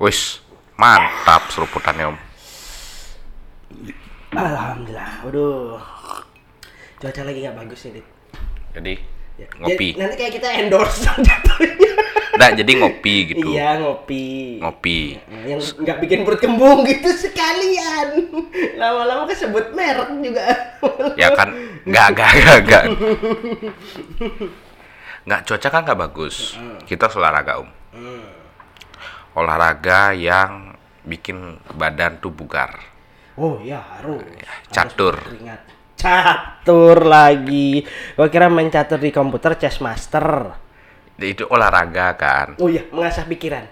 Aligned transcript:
Wis, 0.00 0.40
mantap 0.80 1.52
seruputannya 1.52 2.08
om. 2.08 2.16
Alhamdulillah. 4.32 5.28
Waduh. 5.28 5.76
Cuaca 6.96 7.20
lagi 7.20 7.44
nggak 7.44 7.56
bagus 7.60 7.84
Dit. 7.84 8.06
Jadi 8.72 8.94
Ya. 9.36 9.48
ngopi. 9.56 9.96
Jadi, 9.96 10.00
nanti 10.00 10.14
kayak 10.20 10.32
kita 10.36 10.48
endorse 10.52 11.00
jatuhnya. 11.28 11.92
Nah, 12.36 12.48
jadi 12.52 12.72
ngopi 12.76 13.14
gitu. 13.32 13.56
Iya, 13.56 13.80
ngopi. 13.80 14.60
Ngopi. 14.60 15.16
Nah, 15.16 15.44
yang 15.48 15.60
nggak 15.60 15.96
bikin 16.00 16.18
perut 16.24 16.40
kembung 16.40 16.84
gitu 16.84 17.08
sekalian. 17.08 18.28
Lama-lama 18.76 19.24
kesebut 19.24 19.72
merek 19.72 20.12
juga. 20.20 20.44
Ya 21.16 21.32
kan, 21.32 21.52
nggak 21.84 22.06
nggak 22.12 22.30
nggak 22.36 22.58
nggak. 22.64 22.84
Nggak 25.24 25.40
cuaca 25.44 25.68
kan 25.68 25.80
nggak 25.84 26.00
bagus. 26.00 26.56
Kita 26.84 27.08
olahraga 27.12 27.64
om. 27.64 27.68
Hmm. 27.92 28.39
Olahraga 29.34 30.10
yang 30.16 30.74
bikin 31.06 31.58
badan 31.74 32.18
tuh 32.18 32.34
bugar. 32.34 32.74
Oh 33.38 33.56
iya 33.62 33.80
harus. 33.80 34.20
catur. 34.74 35.16
Harus. 35.16 35.60
Catur 35.96 37.04
lagi. 37.04 37.84
Gua 38.16 38.28
kira 38.32 38.48
main 38.48 38.72
catur 38.72 38.98
di 38.98 39.12
komputer 39.12 39.56
chess 39.60 39.84
master. 39.84 40.56
Itu 41.20 41.44
olahraga 41.52 42.16
kan. 42.16 42.56
Oh 42.56 42.72
iya, 42.72 42.88
mengasah 42.88 43.28
pikiran. 43.28 43.68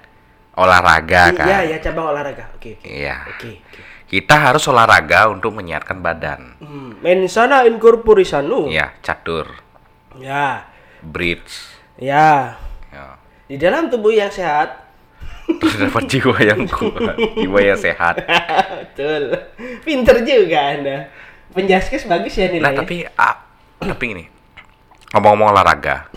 Olahraga 0.58 1.32
kan. 1.32 1.46
Iya, 1.48 1.58
ya 1.72 1.76
cabang 1.80 2.12
olahraga. 2.12 2.52
Oke, 2.52 2.76
oke. 2.76 2.84
Iya. 2.84 3.16
Oke, 3.32 3.62
oke. 3.64 3.80
Kita 4.08 4.34
harus 4.40 4.64
olahraga 4.68 5.28
untuk 5.28 5.52
menyehatkan 5.52 6.00
badan. 6.00 6.56
Hmm. 6.60 6.96
Mensana 7.04 7.64
incorpore 7.68 8.24
sano. 8.24 8.68
Ya, 8.68 8.96
catur, 9.04 9.52
Ya. 10.16 10.64
bridge. 11.04 11.76
Ya. 12.00 12.56
Ya. 12.88 13.20
Di 13.48 13.56
dalam 13.60 13.92
tubuh 13.92 14.12
yang 14.12 14.32
sehat. 14.32 14.87
Terdapat 15.48 16.02
jiwa 16.06 16.36
yang 16.44 16.68
kuat, 16.68 17.16
jiwa 17.16 17.58
yang 17.64 17.78
sehat. 17.80 18.20
Betul. 18.20 19.32
Pinter 19.80 20.20
juga 20.20 20.76
Anda. 20.76 21.08
Penjaskes 21.48 22.04
bagus 22.04 22.36
ya 22.36 22.52
Nah, 22.52 22.68
nilainya. 22.68 22.78
tapi 22.84 22.96
ah, 23.16 23.34
tapi 23.80 24.04
ini 24.12 24.24
ngomong-ngomong 25.08 25.56
olahraga. 25.56 26.12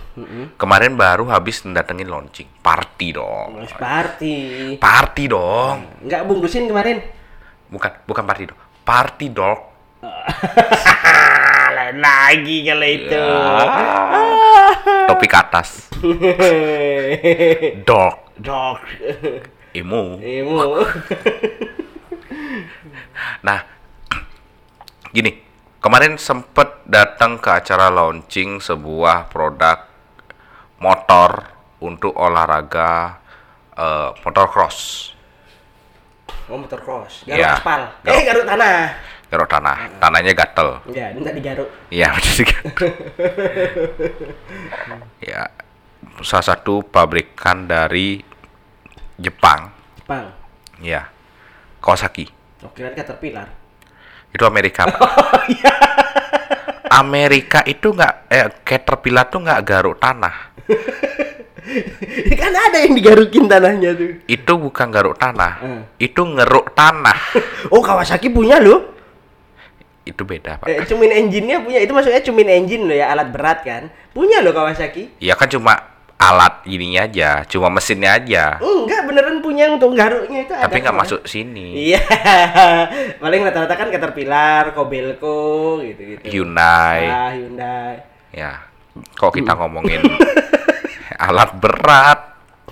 Kemarin 0.59 0.99
baru 0.99 1.31
habis 1.31 1.63
datengin 1.63 2.11
launching. 2.11 2.51
Party 2.59 3.15
dong. 3.15 3.63
Mas 3.63 3.71
party. 3.71 4.35
Party 4.75 5.31
dong. 5.31 5.87
Enggak 6.03 6.27
bungkusin 6.27 6.67
kemarin. 6.67 6.99
Bukan, 7.71 7.91
bukan 8.03 8.23
party 8.27 8.43
dong. 8.51 8.59
Party 8.83 9.31
dog. 9.31 9.59
Lain 11.71 11.97
lagi 12.03 12.67
kalau 12.67 12.83
itu. 12.83 13.15
Ya. 13.15 13.31
Topi 15.07 15.25
ke 15.25 15.37
atas. 15.39 15.87
Dog. 17.87 18.30
Dog. 18.41 18.81
Emo. 19.71 20.19
Emu. 20.19 20.59
Nah, 23.41 23.59
gini, 25.09 25.33
kemarin 25.77 26.15
sempet 26.15 26.85
datang 26.85 27.37
ke 27.37 27.49
acara 27.49 27.89
launching 27.89 28.61
sebuah 28.61 29.27
produk 29.27 29.83
motor 30.77 31.49
untuk 31.81 32.13
olahraga 32.13 33.17
eh, 33.73 34.09
motor 34.21 34.45
cross, 34.47 35.09
Oh, 36.45 36.59
motor 36.59 36.79
cross. 36.83 37.23
Garuk 37.25 37.39
Iya. 37.39 37.51
aspal. 37.57 37.81
Garuk. 38.03 38.13
Eh, 38.13 38.21
garuk 38.27 38.45
tanah. 38.45 38.77
garuk 39.31 39.47
tanah, 39.47 39.77
tanahnya 39.97 40.33
gatel. 40.35 40.69
Ya, 40.91 41.05
minta 41.15 41.31
digaruk. 41.31 41.69
Iya, 41.89 42.07
betul 42.13 42.31
sih. 42.35 42.47
ya, 45.31 45.47
salah 46.21 46.45
satu 46.45 46.83
pabrikan 46.83 47.65
dari 47.65 48.19
Jepang, 49.19 49.71
Jepang. 49.97 50.31
ya, 50.79 51.09
Kawasaki. 51.79 52.29
Oh, 52.61 52.69
kirain 52.71 52.93
Caterpillar. 52.93 53.49
Itu 54.31 54.43
Amerika. 54.45 54.85
Pak. 54.87 55.11
Amerika 57.03 57.63
itu 57.63 57.91
nggak, 57.91 58.13
eh, 58.27 58.47
Caterpillar 58.63 59.25
tuh 59.27 59.39
nggak 59.41 59.61
garuk 59.63 59.97
tanah. 59.97 60.51
kan 62.41 62.51
ada 62.51 62.77
yang 62.83 62.93
digarukin 62.97 63.45
tanahnya 63.47 63.95
tuh. 63.95 64.11
Itu 64.25 64.53
bukan 64.57 64.87
garuk 64.91 65.15
tanah, 65.15 65.53
Hmm. 65.61 65.81
itu 65.97 66.21
ngeruk 66.21 66.73
tanah. 66.73 67.17
Oh, 67.73 67.79
Kawasaki 67.79 68.27
punya 68.29 68.59
loh. 68.59 68.91
itu 70.01 70.25
beda 70.25 70.57
pak. 70.57 70.65
Eh, 70.65 70.81
cumin 70.89 71.13
engine-nya 71.13 71.61
punya. 71.61 71.77
Itu 71.77 71.93
maksudnya 71.93 72.25
cumin 72.25 72.49
engine 72.49 72.89
loh 72.89 72.97
ya, 72.97 73.13
alat 73.13 73.29
berat 73.29 73.61
kan. 73.61 73.87
Punya 74.11 74.41
loh 74.41 74.49
Kawasaki. 74.49 75.13
Ya 75.21 75.37
kan 75.37 75.45
cuma 75.45 75.90
alat 76.21 76.61
ininya 76.69 77.09
aja, 77.09 77.41
cuma 77.49 77.73
mesinnya 77.73 78.13
aja. 78.13 78.61
Enggak, 78.61 79.09
beneran 79.09 79.41
punya 79.41 79.73
untuk 79.73 79.97
garuknya 79.97 80.45
itu 80.45 80.53
ada. 80.53 80.69
Tapi 80.69 80.77
nggak 80.85 80.93
kok. 80.93 81.01
masuk 81.01 81.21
sini. 81.25 81.89
Iya. 81.89 82.01
Paling 83.21 83.41
rata-rata 83.41 83.73
kan 83.73 83.89
Caterpillar, 83.89 84.77
Kobelco 84.77 85.81
gitu-gitu. 85.81 86.21
Hyundai. 86.29 87.09
Ah, 87.09 87.29
Hyundai. 87.33 88.05
Ya, 88.29 88.69
kok 89.17 89.33
kita 89.33 89.57
ngomongin 89.57 90.05
alat 91.25 91.57
berat. 91.57 92.19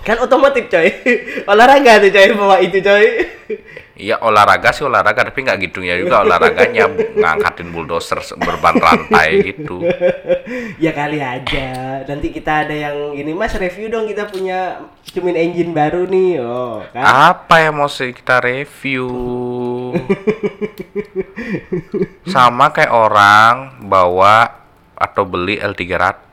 Kan 0.06 0.16
otomotif 0.22 0.70
coy. 0.70 0.88
Olahraga 1.50 2.00
tuh 2.00 2.10
coy 2.14 2.28
bawa 2.38 2.56
itu 2.62 2.78
coy. 2.80 3.04
Iya 4.00 4.16
olahraga 4.24 4.72
sih 4.72 4.88
olahraga, 4.88 5.28
tapi 5.28 5.44
nggak 5.44 5.60
gitu 5.68 5.84
ya 5.84 6.00
juga 6.00 6.24
olahraganya 6.24 6.88
ngangkatin 7.20 7.68
bulldozer 7.68 8.16
berban 8.40 8.72
rantai 8.80 9.52
gitu. 9.52 9.84
ya 10.84 10.96
kali 10.96 11.20
aja. 11.20 12.00
Nanti 12.08 12.32
kita 12.32 12.64
ada 12.64 12.72
yang 12.72 13.12
ini 13.12 13.36
Mas 13.36 13.52
review 13.52 13.92
dong 13.92 14.08
kita 14.08 14.32
punya 14.32 14.80
cumin 15.12 15.36
engine 15.36 15.76
baru 15.76 16.08
nih. 16.08 16.40
Oh, 16.40 16.80
kan. 16.96 17.36
Apa 17.36 17.60
yang 17.60 17.76
mau 17.76 17.92
sih 17.92 18.16
kita 18.16 18.40
review? 18.40 19.12
Sama 22.32 22.72
kayak 22.72 22.96
orang 22.96 23.84
bawa 23.84 24.60
atau 25.00 25.24
beli 25.24 25.56
L300. 25.56 26.28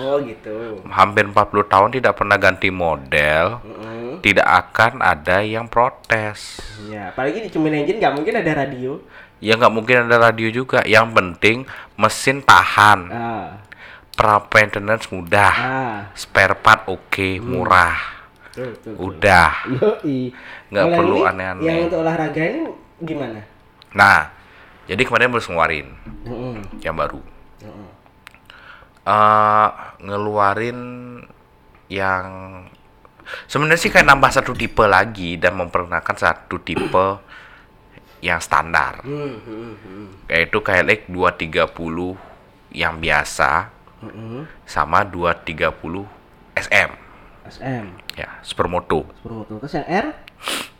Oh, 0.00 0.16
gitu. 0.24 0.80
Hampir 0.88 1.28
40 1.28 1.68
tahun 1.68 1.88
tidak 1.92 2.16
pernah 2.16 2.40
ganti 2.40 2.72
model, 2.72 3.60
Mm-mm. 3.60 3.95
Tidak 4.26 4.42
akan 4.42 4.98
ada 4.98 5.38
yang 5.38 5.70
protes. 5.70 6.58
Ya, 6.90 7.14
apalagi 7.14 7.46
di 7.46 7.50
cumin 7.54 7.86
engine 7.86 8.02
nggak 8.02 8.10
mungkin 8.10 8.34
ada 8.34 8.66
radio. 8.66 8.98
Ya 9.38 9.54
nggak 9.54 9.70
mungkin 9.70 9.96
ada 10.02 10.18
radio 10.18 10.50
juga. 10.50 10.82
Yang 10.82 11.06
penting 11.14 11.56
mesin 11.94 12.42
tahan, 12.42 13.06
Ah. 13.06 13.62
pra 14.18 14.42
maintenance 14.42 15.06
mudah, 15.14 15.54
Ah. 15.54 15.98
spare 16.18 16.58
part 16.58 16.90
oke, 16.90 17.38
murah. 17.38 17.94
Tuh, 18.50 18.74
tuh. 18.82 18.98
Udah. 18.98 19.62
Nggak 20.74 20.86
perlu 20.90 21.22
aneh-aneh. 21.22 21.62
Yang 21.62 21.78
untuk 21.86 21.98
olahraga 22.02 22.42
ini 22.42 22.66
gimana? 22.98 23.40
Nah, 23.94 24.26
jadi 24.90 25.06
kemarin 25.06 25.30
baru 25.30 25.44
ngeluarin 25.46 25.86
Mm-mm. 26.26 26.54
yang 26.82 26.98
baru. 26.98 27.22
Mm-mm. 27.62 27.88
eh 29.06 29.68
ngeluarin 30.02 30.80
yang 31.86 32.26
sebenarnya 33.44 33.78
sih 33.78 33.90
kayak 33.90 34.06
nambah 34.06 34.30
satu 34.30 34.52
tipe 34.52 34.82
lagi 34.82 35.36
dan 35.36 35.54
memperkenalkan 35.54 36.14
satu 36.14 36.58
tipe 36.58 37.06
yang 38.20 38.38
standar 38.38 39.02
Hmm, 39.02 39.36
hmm, 39.38 39.72
hmm. 39.76 40.06
yaitu 40.26 40.58
KLX 40.58 41.06
230 41.06 42.16
yang 42.72 42.96
biasa 42.96 43.72
sama 44.64 45.02
230 45.02 45.72
SM 46.54 46.90
SM. 47.46 47.84
ya 48.14 48.28
supermoto 48.40 49.06
Proto. 49.22 49.58
Terus 49.60 49.74
yang 49.74 49.86
R? 49.86 50.06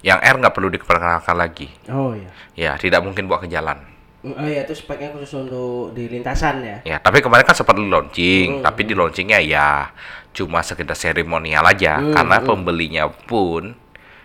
yang 0.02 0.18
R 0.18 0.34
nggak 0.36 0.54
perlu 0.54 0.68
diperkenalkan 0.68 1.34
lagi 1.34 1.70
Oh 1.88 2.12
iya. 2.12 2.30
ya 2.54 2.72
tidak 2.76 3.02
mungkin 3.02 3.26
bawa 3.26 3.42
ke 3.42 3.48
jalan 3.48 3.78
Oh 4.26 4.42
iya 4.42 4.66
itu 4.66 4.74
speknya 4.74 5.14
khusus 5.14 5.30
untuk 5.38 5.94
di 5.94 6.10
lintasan 6.10 6.58
ya. 6.58 6.76
ya 6.82 6.96
tapi 6.98 7.22
kemarin 7.22 7.46
kan 7.46 7.54
sempat 7.54 7.78
launching 7.78 8.58
tapi 8.58 8.82
di 8.82 8.90
launchingnya 8.90 9.38
ya 9.38 9.94
cuma 10.32 10.60
sekedar 10.60 10.92
seremonial 10.92 11.62
aja 11.62 11.96
Hmm, 11.96 12.10
karena 12.10 12.36
pembelinya 12.40 13.04
pun 13.06 13.78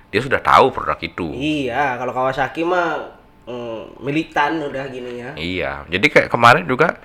dia 0.09 0.19
sudah 0.19 0.41
tahu 0.41 0.73
produk 0.73 0.97
itu 0.97 1.29
Iya, 1.31 1.95
kalau 1.95 2.11
Kawasaki 2.11 2.65
mah 2.65 3.13
mm, 3.45 4.01
militan 4.01 4.59
udah 4.63 4.83
gini 4.87 5.11
ya. 5.17 5.29
iya 5.37 5.71
jadi 5.85 6.03
kayak 6.03 6.29
kemarin 6.29 6.65
juga 6.65 6.97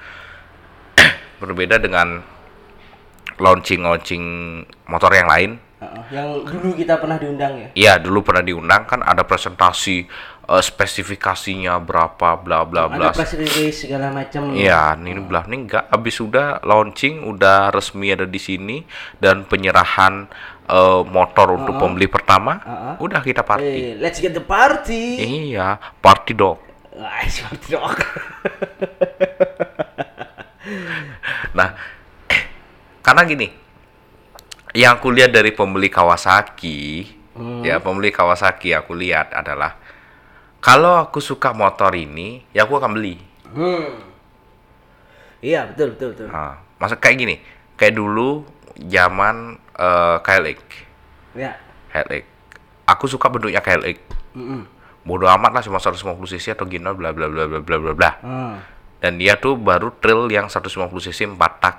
berbeda 1.43 1.77
dengan 1.77 2.25
launching 3.37 3.85
launching 3.85 4.25
motor 4.87 5.13
yang 5.13 5.29
lain 5.29 5.51
Heeh, 5.77 6.03
yang 6.09 6.41
dulu 6.41 6.73
kita 6.73 6.97
pernah 6.97 7.21
diundang 7.21 7.53
ya. 7.53 7.69
Iya 7.77 7.93
dulu 8.01 8.25
pernah 8.25 8.41
diundang 8.41 8.89
kan 8.89 9.05
ada 9.05 9.21
presentasi 9.23 10.09
eh, 10.47 10.63
spesifikasinya 10.63 11.79
berapa 11.83 12.39
bla 12.39 12.63
bla 12.63 12.87
bla 12.87 13.11
Ada 13.11 13.17
press 13.19 13.35
release 13.35 13.87
segala 13.87 14.15
macam. 14.15 14.55
Iya, 14.55 14.95
ini 14.99 15.21
belah 15.23 15.45
ini 15.51 15.67
enggak 15.67 15.91
habis 15.91 16.15
sudah 16.17 16.63
launching 16.63 17.27
udah 17.27 17.75
resmi 17.75 18.15
ada 18.15 18.25
di 18.25 18.41
sini 18.41 18.83
dan 19.19 19.45
penyerahan 19.45 20.31
eh, 20.71 21.03
motor 21.07 21.59
untuk 21.59 21.75
pembeli 21.77 22.07
pertama 22.07 22.63
Uh-uh. 22.63 22.95
udah 23.03 23.21
kita 23.21 23.43
party. 23.43 23.67
Eh, 23.67 23.95
let's 23.99 24.23
get 24.23 24.33
the 24.33 24.45
party. 24.45 25.19
Iya, 25.51 25.79
party 25.99 26.33
dog. 26.33 26.63
Ah, 26.97 27.27
seperti 27.35 27.75
dong. 27.75 27.95
Nah, 31.57 31.73
karena 33.01 33.25
gini, 33.25 33.49
yang 34.77 35.01
kulihat 35.01 35.33
dari 35.33 35.57
pembeli 35.57 35.89
Kawasaki 35.89 37.17
ya 37.65 37.81
pembeli 37.81 38.13
Kawasaki 38.13 38.73
aku 38.73 38.97
lihat 38.97 39.33
adalah 39.33 39.77
kalau 40.59 40.99
aku 40.99 41.19
suka 41.19 41.53
motor 41.53 41.95
ini, 41.95 42.43
ya 42.51 42.67
aku 42.67 42.77
akan 42.77 42.97
beli. 42.97 43.17
Hmm. 43.51 44.03
Iya, 45.41 45.71
betul, 45.71 45.95
betul, 45.95 46.09
betul. 46.17 46.27
Nah, 46.29 46.59
maksud 46.77 46.99
kayak 46.99 47.17
gini, 47.17 47.37
kayak 47.77 47.95
dulu 47.95 48.43
zaman 48.77 49.61
eh, 49.77 50.17
KLX, 50.21 50.61
Ya. 51.37 51.53
KLX. 51.93 52.25
Aku 52.89 53.05
suka 53.07 53.29
bentuknya 53.29 53.61
KLX. 53.61 53.99
Mm-mm. 54.33 54.65
Bodoh 55.07 55.31
amat 55.31 55.53
lah 55.55 55.63
cuma 55.63 55.79
150 55.79 56.03
cc 56.27 56.57
atau 56.57 56.67
gini 56.67 56.83
bla 56.83 57.15
bla 57.15 57.31
bla 57.31 57.47
bla 57.47 57.61
bla 57.61 57.77
bla 57.79 57.93
bla. 57.95 58.11
Ah. 58.25 58.57
Dan 58.99 59.21
dia 59.21 59.37
tuh 59.37 59.55
baru 59.55 59.93
trail 60.01 60.27
yang 60.33 60.49
150 60.49 60.73
cc 60.99 61.31
4 61.31 61.37
tak 61.63 61.77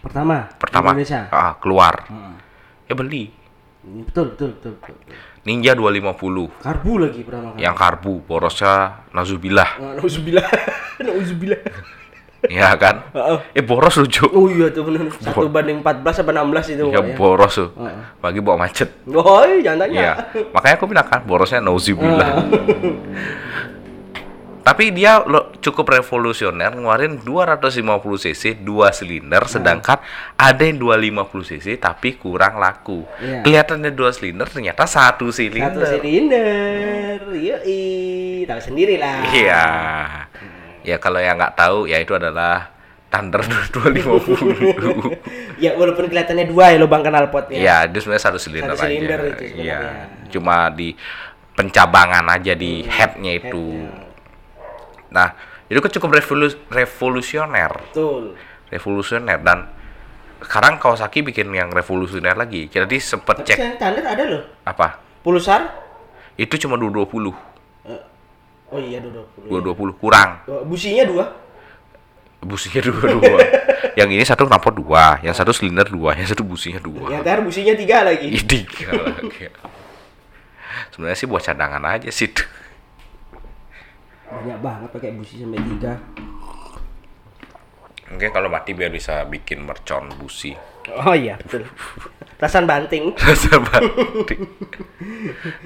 Pertama, 0.00 0.48
pertama 0.56 0.96
Indonesia. 0.96 1.28
ah, 1.28 1.52
keluar. 1.60 2.08
Hmm. 2.08 2.40
Ya 2.88 2.96
beli. 2.96 3.28
Betul, 3.84 4.32
betul, 4.32 4.56
betul, 4.56 4.72
betul. 4.80 4.96
Ninja 5.40 5.72
250 5.72 6.60
Karbu 6.60 6.92
lagi 6.98 7.20
pertama 7.22 7.52
kali. 7.52 7.60
yang 7.60 7.72
karbu 7.72 8.12
borosnya 8.22 8.72
nazubillah 9.10 9.70
Ah, 9.76 9.92
Nauzubillah. 9.96 10.44
Nauzubillah. 11.00 11.60
ya 12.50 12.72
kan 12.74 13.04
Heeh. 13.10 13.38
eh 13.52 13.60
boros 13.60 13.96
lucu 13.96 14.24
Oh 14.26 14.48
iya 14.48 14.68
tuh 14.68 14.84
benar. 14.84 15.08
Satu 15.14 15.44
banding 15.46 15.80
14 15.80 16.24
apa 16.24 16.30
16 16.34 16.72
itu. 16.74 16.84
ya 16.88 17.00
Pak, 17.00 17.12
boros 17.14 17.52
tuh 17.54 17.68
Heeh. 17.74 17.96
bagi 18.16 18.40
bawa 18.40 18.56
macet 18.58 18.88
Oh, 19.06 19.40
iya, 19.42 19.60
jangan 19.62 19.78
tanya. 19.82 19.96
Iya, 19.96 20.12
makanya 20.50 20.74
aku 20.76 20.86
bilang 20.86 21.06
kan 21.06 21.20
borosnya 21.22 21.58
nauzubillah. 21.58 22.28
Tapi 24.70 24.94
dia 24.94 25.18
lo- 25.20 25.50
cukup 25.58 25.90
revolusioner 25.90 26.70
ngeluarin 26.70 27.18
250 27.18 27.82
cc 28.22 28.42
dua 28.56 28.94
silinder 28.94 29.42
sedangkan 29.44 29.98
ada 30.36 30.62
yang 30.62 30.78
250 30.78 31.26
cc 31.50 31.66
tapi 31.76 32.14
kurang 32.14 32.54
laku. 32.56 33.02
Iya. 33.18 33.42
Kelihatannya 33.42 33.90
dua 33.90 34.14
silinder 34.14 34.46
ternyata 34.46 34.86
satu 34.86 35.34
silinder. 35.34 35.74
Satu 35.74 35.98
silinder. 35.98 37.18
Yoi, 37.26 37.82
tahu 38.44 38.60
sendiri 38.60 38.94
lah. 38.94 39.26
Iya. 39.26 39.64
Ya 40.80 40.96
kalau 40.96 41.18
yang 41.18 41.34
nggak 41.34 41.56
tahu 41.56 41.84
ya 41.84 41.98
itu 41.98 42.14
adalah 42.14 42.70
Thunder 43.10 43.42
250. 43.74 45.18
Ya 45.60 45.74
walaupun 45.74 46.06
kelihatannya 46.06 46.46
dua 46.46 46.72
ya 46.72 46.78
lubang 46.78 47.02
knalpotnya. 47.02 47.58
Iya, 47.58 47.76
itu 47.84 48.00
sebenarnya 48.00 48.24
satu 48.24 48.38
silinder 48.38 48.72
Satu 48.72 48.86
silinder 48.86 49.18
aja. 49.18 49.28
itu. 49.34 49.44
Iya. 49.60 49.80
Cuma 50.30 50.70
di 50.70 50.94
pencabangan 51.52 52.24
aja 52.30 52.54
di 52.54 52.86
headnya 52.86 53.32
itu. 53.36 53.64
Headnya. 53.76 54.08
Nah, 55.10 55.34
itu 55.66 55.78
kan 55.78 55.90
cukup 55.90 56.10
revolu- 56.14 56.58
revolusioner, 56.66 57.72
Betul. 57.90 58.34
revolusioner 58.68 59.38
dan 59.38 59.66
sekarang 60.40 60.78
Kawasaki 60.78 61.20
bikin 61.20 61.50
yang 61.50 61.68
revolusioner 61.68 62.32
lagi. 62.32 62.66
Jadi 62.66 62.96
sempet 62.96 63.42
Tapi 63.42 63.46
cek 63.46 63.56
sekarang 63.56 63.76
standar 63.76 64.04
ada 64.08 64.24
loh. 64.24 64.42
apa? 64.62 64.98
Pulsar. 65.20 65.62
Itu 66.34 66.56
cuma 66.56 66.74
220, 66.74 67.36
Eh, 67.84 68.00
Oh 68.70 68.78
iya, 68.78 69.02
dua 69.02 69.26
puluh. 69.28 69.92
220 69.92 69.98
kurang. 69.98 70.30
Businya 70.64 71.04
dua. 71.04 71.24
Businya 72.40 72.80
dua 72.80 73.04
dua. 73.12 73.38
yang 74.00 74.08
ini 74.08 74.22
satu 74.22 74.46
knalpot 74.46 74.72
dua, 74.72 75.20
yang 75.20 75.34
satu 75.34 75.52
silinder 75.52 75.84
dua, 75.84 76.16
yang 76.16 76.24
satu 76.24 76.40
businya 76.40 76.80
dua. 76.80 77.12
Yang 77.12 77.20
ntar 77.20 77.38
businya 77.42 77.74
tiga 77.74 78.00
lagi. 78.00 78.30
Tiga 78.40 78.94
lagi. 78.96 79.50
Sebenarnya 80.90 81.18
sih 81.18 81.28
buat 81.28 81.42
cadangan 81.42 81.82
aja 81.84 82.08
sih. 82.08 82.30
Banyak 84.30 84.58
banget 84.62 84.88
pakai 84.94 85.10
busi 85.18 85.42
sampai 85.42 85.60
tiga. 85.60 85.94
Mungkin 88.10 88.30
kalau 88.34 88.50
mati 88.50 88.74
biar 88.74 88.90
bisa 88.90 89.22
bikin 89.26 89.62
mercon 89.62 90.10
busi. 90.18 90.54
Oh 90.90 91.14
iya, 91.14 91.38
betul. 91.38 91.66
Rasan 92.42 92.66
banting. 92.66 93.14
Rasa 93.26 93.58
banting. 93.62 94.42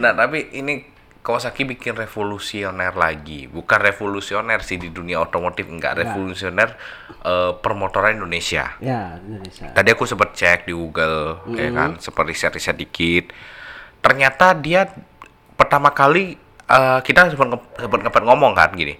nah, 0.01 0.13
tapi 0.13 0.53
ini 0.53 0.95
Kawasaki 1.25 1.65
bikin 1.65 1.97
revolusioner 1.97 2.93
lagi. 2.93 3.49
Bukan 3.49 3.81
revolusioner 3.81 4.61
sih 4.61 4.77
di 4.77 4.93
dunia 4.93 5.25
otomotif, 5.25 5.65
enggak 5.73 5.97
revolusioner 6.05 6.77
eh, 7.25 7.53
permotoran 7.65 8.21
Indonesia. 8.21 8.77
Ya, 8.77 9.17
Indonesia. 9.25 9.73
Tadi 9.73 9.89
aku 9.89 10.05
sempat 10.05 10.37
cek 10.37 10.69
di 10.69 10.77
Google, 10.77 11.41
ya 11.57 11.73
kan, 11.73 11.97
sempat 11.97 12.29
riset-riset 12.29 12.77
dikit. 12.77 13.33
Ternyata 14.05 14.53
dia 14.53 14.85
pertama 15.57 15.97
kali 15.97 16.37
eh, 16.67 16.99
kita 17.03 17.31
sempat 17.31 17.49
sempat 17.77 18.01
sempat 18.05 18.23
ngomong 18.25 18.53
kan 18.53 18.73
gini. 18.73 18.97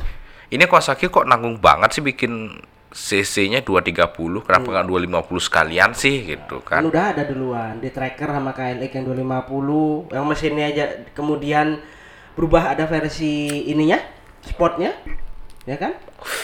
Ini 0.49 0.65
Kawasaki 0.69 1.09
kok 1.09 1.27
nanggung 1.27 1.59
banget 1.59 1.99
sih 1.99 2.03
bikin 2.05 2.63
CC-nya 2.95 3.59
230, 3.67 4.15
kenapa 4.47 4.67
nggak 4.71 4.87
250 4.87 5.43
sekalian 5.43 5.91
sih 5.99 6.23
gitu 6.23 6.63
Kan 6.63 6.79
kan? 6.79 6.83
udah 6.87 7.05
ada 7.11 7.27
duluan 7.27 7.83
di 7.83 7.91
tracker 7.91 8.31
sama 8.31 8.55
KLX 8.55 8.87
yang 8.95 9.05
250 9.11 10.15
yang 10.15 10.23
mesinnya 10.23 10.67
aja 10.71 10.85
kemudian 11.11 11.83
berubah 12.39 12.71
ada 12.71 12.87
versi 12.87 13.67
ininya 13.67 13.99
sportnya 14.47 14.95
ya 15.65 15.77
kan 15.81 15.93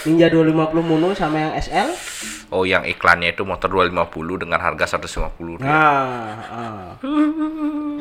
Ninja 0.09 0.33
250 0.33 0.81
mono 0.81 1.13
sama 1.13 1.37
yang 1.49 1.53
SL 1.61 1.89
Oh, 2.51 2.67
yang 2.67 2.83
iklannya 2.83 3.31
itu 3.31 3.47
motor 3.47 3.71
250 3.71 4.43
dengan 4.43 4.59
harga 4.59 4.99
150. 4.99 5.63
nah 5.63 6.35
ah. 6.51 6.89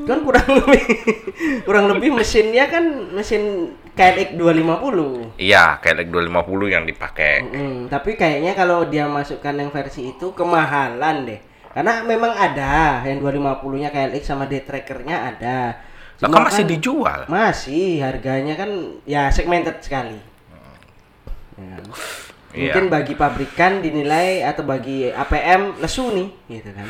kan 0.10 0.18
kurang 0.26 0.50
lebih 0.50 0.84
kurang 1.68 1.86
lebih 1.92 2.10
mesinnya 2.18 2.66
kan 2.66 3.14
mesin 3.14 3.76
KLX 3.94 4.40
250 4.40 5.38
Iya, 5.38 5.78
kayak 5.84 6.08
250 6.08 6.72
yang 6.72 6.88
dipakai. 6.88 7.44
Mm, 7.44 7.92
tapi 7.92 8.16
kayaknya 8.16 8.56
kalau 8.56 8.88
dia 8.88 9.06
masukkan 9.12 9.52
yang 9.52 9.70
versi 9.76 10.16
itu 10.16 10.32
kemahalan 10.32 11.28
deh. 11.28 11.40
Karena 11.70 12.02
memang 12.02 12.32
ada 12.34 13.04
yang 13.06 13.22
250-nya 13.22 13.92
KLX 13.94 14.24
sama 14.24 14.48
D-Trackernya 14.50 15.36
ada. 15.36 15.78
Cuma 16.18 16.42
kan 16.42 16.48
masih 16.50 16.66
dijual. 16.66 17.30
Masih, 17.30 18.02
harganya 18.02 18.56
kan 18.58 19.00
ya 19.06 19.30
segmented 19.30 19.78
sekali. 19.84 20.29
Ya. 21.60 22.66
Mungkin 22.66 22.90
bagi 22.90 23.14
pabrikan 23.14 23.78
dinilai 23.78 24.42
atau 24.42 24.66
bagi 24.66 25.06
APM 25.06 25.78
lesu 25.78 26.10
nih, 26.10 26.28
gitu 26.50 26.74
kan. 26.74 26.88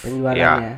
Penjualannya. 0.00 0.74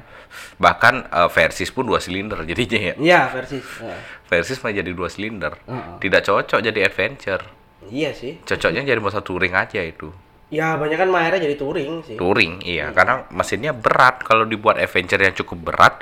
Bahkan 0.56 0.94
eh, 1.04 1.28
Versys 1.28 1.68
pun 1.68 1.84
dua 1.84 2.00
silinder 2.00 2.40
jadinya 2.42 2.80
ya. 2.80 2.94
Iya, 2.96 3.20
versi. 3.28 3.60
eh, 3.60 3.98
Versys 4.24 4.64
mah 4.64 4.72
jadi 4.72 4.88
dua 4.88 5.12
silinder. 5.12 5.52
Heeh. 5.68 6.00
Tidak 6.00 6.22
cocok 6.22 6.58
jadi 6.58 6.80
adventure. 6.86 7.44
iya 7.92 8.14
sih. 8.16 8.40
Cocoknya 8.40 8.86
jadi 8.86 9.02
motor 9.02 9.20
touring 9.20 9.52
aja 9.52 9.82
itu. 9.82 10.08
Ya, 10.48 10.76
banyak 10.80 10.96
kan 10.96 11.08
akhirnya 11.12 11.48
jadi 11.50 11.56
touring 11.58 12.00
sih. 12.04 12.16
Touring, 12.16 12.64
iya. 12.64 12.88
Karena 12.92 13.28
mesinnya 13.28 13.76
berat. 13.76 14.24
Kalau 14.24 14.48
dibuat 14.48 14.80
adventure 14.80 15.20
yang 15.20 15.36
cukup 15.36 15.72
berat, 15.72 16.00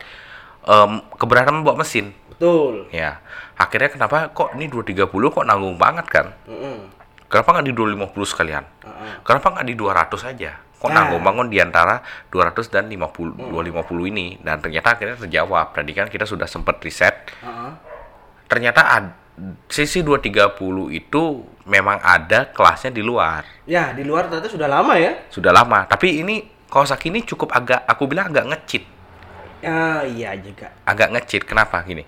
em, 0.66 1.02
keberatan 1.18 1.62
membawa 1.62 1.82
mesin. 1.82 2.14
Betul. 2.30 2.86
Ya. 2.94 3.18
Akhirnya 3.58 3.90
kenapa 3.90 4.30
kok 4.30 4.54
ini 4.54 4.70
230 4.70 5.06
kok 5.34 5.42
nanggung 5.42 5.74
banget 5.74 6.06
kan? 6.06 6.26
Mm-mm. 6.46 6.99
Kenapa 7.30 7.48
nggak 7.54 7.66
di 7.70 7.74
250 7.74 8.26
sekalian? 8.26 8.64
Heeh. 8.82 9.12
Kenapa 9.22 9.46
nggak 9.54 9.66
di 9.70 9.74
200 9.78 10.20
aja? 10.26 10.52
Kok 10.80 10.88
Nah. 10.90 10.94
nanggung 11.06 11.22
bangun 11.22 11.46
di 11.46 11.62
antara 11.62 12.02
200 12.32 12.66
dan 12.66 12.90
50 12.90 13.38
250 13.38 14.10
ini? 14.10 14.34
Dan 14.42 14.58
ternyata 14.58 14.98
akhirnya 14.98 15.14
terjawab. 15.14 15.70
Tadi 15.70 15.92
kan 15.94 16.10
kita 16.10 16.26
sudah 16.26 16.50
sempat 16.50 16.82
riset. 16.82 17.30
Heeh. 17.38 17.72
Ternyata 18.50 18.82
ad, 18.82 19.06
sisi 19.70 20.02
230 20.02 20.90
itu 20.90 21.46
memang 21.70 22.02
ada 22.02 22.50
kelasnya 22.50 22.90
di 22.90 23.06
luar. 23.06 23.46
Ya, 23.62 23.94
di 23.94 24.02
luar 24.02 24.26
ternyata 24.26 24.50
sudah 24.50 24.66
lama 24.66 24.98
ya. 24.98 25.30
Sudah 25.30 25.54
lama. 25.54 25.86
Tapi 25.86 26.26
ini 26.26 26.58
Kawasaki 26.70 27.10
ini 27.10 27.26
cukup 27.26 27.50
agak 27.50 27.82
aku 27.82 28.06
bilang 28.06 28.30
agak 28.30 28.46
ngecit. 28.46 28.86
Ah, 29.66 30.06
iya 30.06 30.38
juga. 30.38 30.70
Agak 30.86 31.10
ngecit. 31.10 31.42
Kenapa 31.42 31.82
gini? 31.82 32.06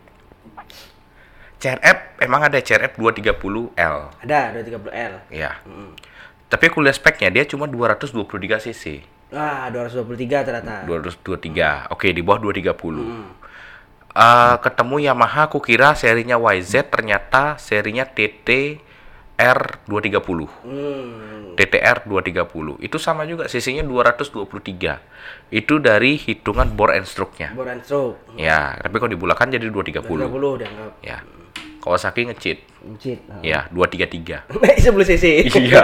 CRF 1.63 2.19
emang 2.19 2.43
ada 2.43 2.59
CRF 2.59 2.99
230L. 2.99 3.97
Ada 4.27 4.51
230L. 4.59 5.15
Ya. 5.31 5.63
Mm. 5.63 5.95
Tapi 6.51 6.65
aku 6.67 6.83
lihat 6.83 6.99
speknya 6.99 7.31
dia 7.31 7.47
cuma 7.47 7.71
223 7.71 8.59
cc. 8.59 9.07
Ah, 9.31 9.71
223 9.71 10.43
ternyata. 10.43 10.83
223. 10.85 11.95
Oke, 11.95 12.11
di 12.11 12.21
bawah 12.21 12.51
230. 12.51 13.31
Eh, 14.13 14.57
ketemu 14.61 15.09
Yamaha 15.09 15.49
aku 15.49 15.57
kira 15.65 15.97
serinya 15.97 16.37
YZ 16.37 16.93
ternyata 16.93 17.57
serinya 17.57 18.05
TTR 18.05 18.92
230. 19.91 20.47
Hmm. 20.65 21.53
TTR 21.59 22.07
230. 22.09 22.81
Itu 22.81 22.97
sama 22.97 23.27
juga 23.29 23.51
cc-nya 23.51 23.85
223. 23.85 25.53
Itu 25.53 25.83
dari 25.83 26.17
hitungan 26.17 26.73
bore 26.73 26.97
and 26.97 27.07
stroke-nya. 27.07 27.53
Bor 27.53 27.69
and 27.69 27.85
stroke. 27.85 28.19
Ya, 28.39 28.79
tapi 28.81 28.97
kalau 29.03 29.11
dibulakan 29.13 29.53
jadi 29.53 29.69
230. 29.69 30.01
30 30.07 30.61
dianggap. 30.63 30.93
Ya. 31.05 31.19
Kawasaki 31.83 32.31
ngecit. 32.31 32.63
Mencit. 32.87 33.19
Ah. 33.27 33.43
Ya, 33.43 33.67
233. 33.75 34.47
Naik 34.63 34.79
10 34.79 35.09
cc. 35.11 35.25
Iya. 35.51 35.83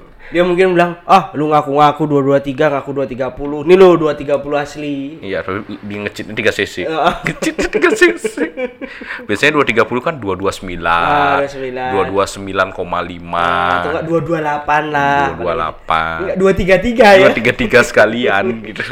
Dia 0.30 0.42
mungkin 0.46 0.78
bilang, 0.78 1.02
"Ah, 1.06 1.34
lu 1.34 1.50
ngaku-ngaku 1.50 2.02
223, 2.06 2.70
ngaku 2.70 2.90
230. 2.94 3.66
Nih 3.66 3.76
lo 3.78 3.98
230 3.98 4.56
asli." 4.58 5.18
Iya, 5.18 5.42
tapi 5.42 5.66
di 5.82 5.94
ngecit 6.00 6.30
3 6.30 6.50
cc. 6.54 6.74
Ngecit 7.26 7.54
3 7.70 7.90
cc. 7.90 8.34
Biasanya 9.26 9.52
230 9.58 10.00
kan 10.00 10.14
229. 10.22 10.86
Ah, 10.86 11.42
29. 11.42 11.90
229,5. 11.94 13.74
Atau 13.74 13.90
enggak 13.90 14.06
228 14.06 14.82
lah. 14.90 15.34
228. 15.34 16.20
Enggak 16.22 16.36
233 16.38 17.06
ya. 17.16 17.26
dua 17.26 17.32
tiga 17.34 17.52
tiga 17.54 17.80
sekalian 17.82 18.44
gitu 18.64 18.82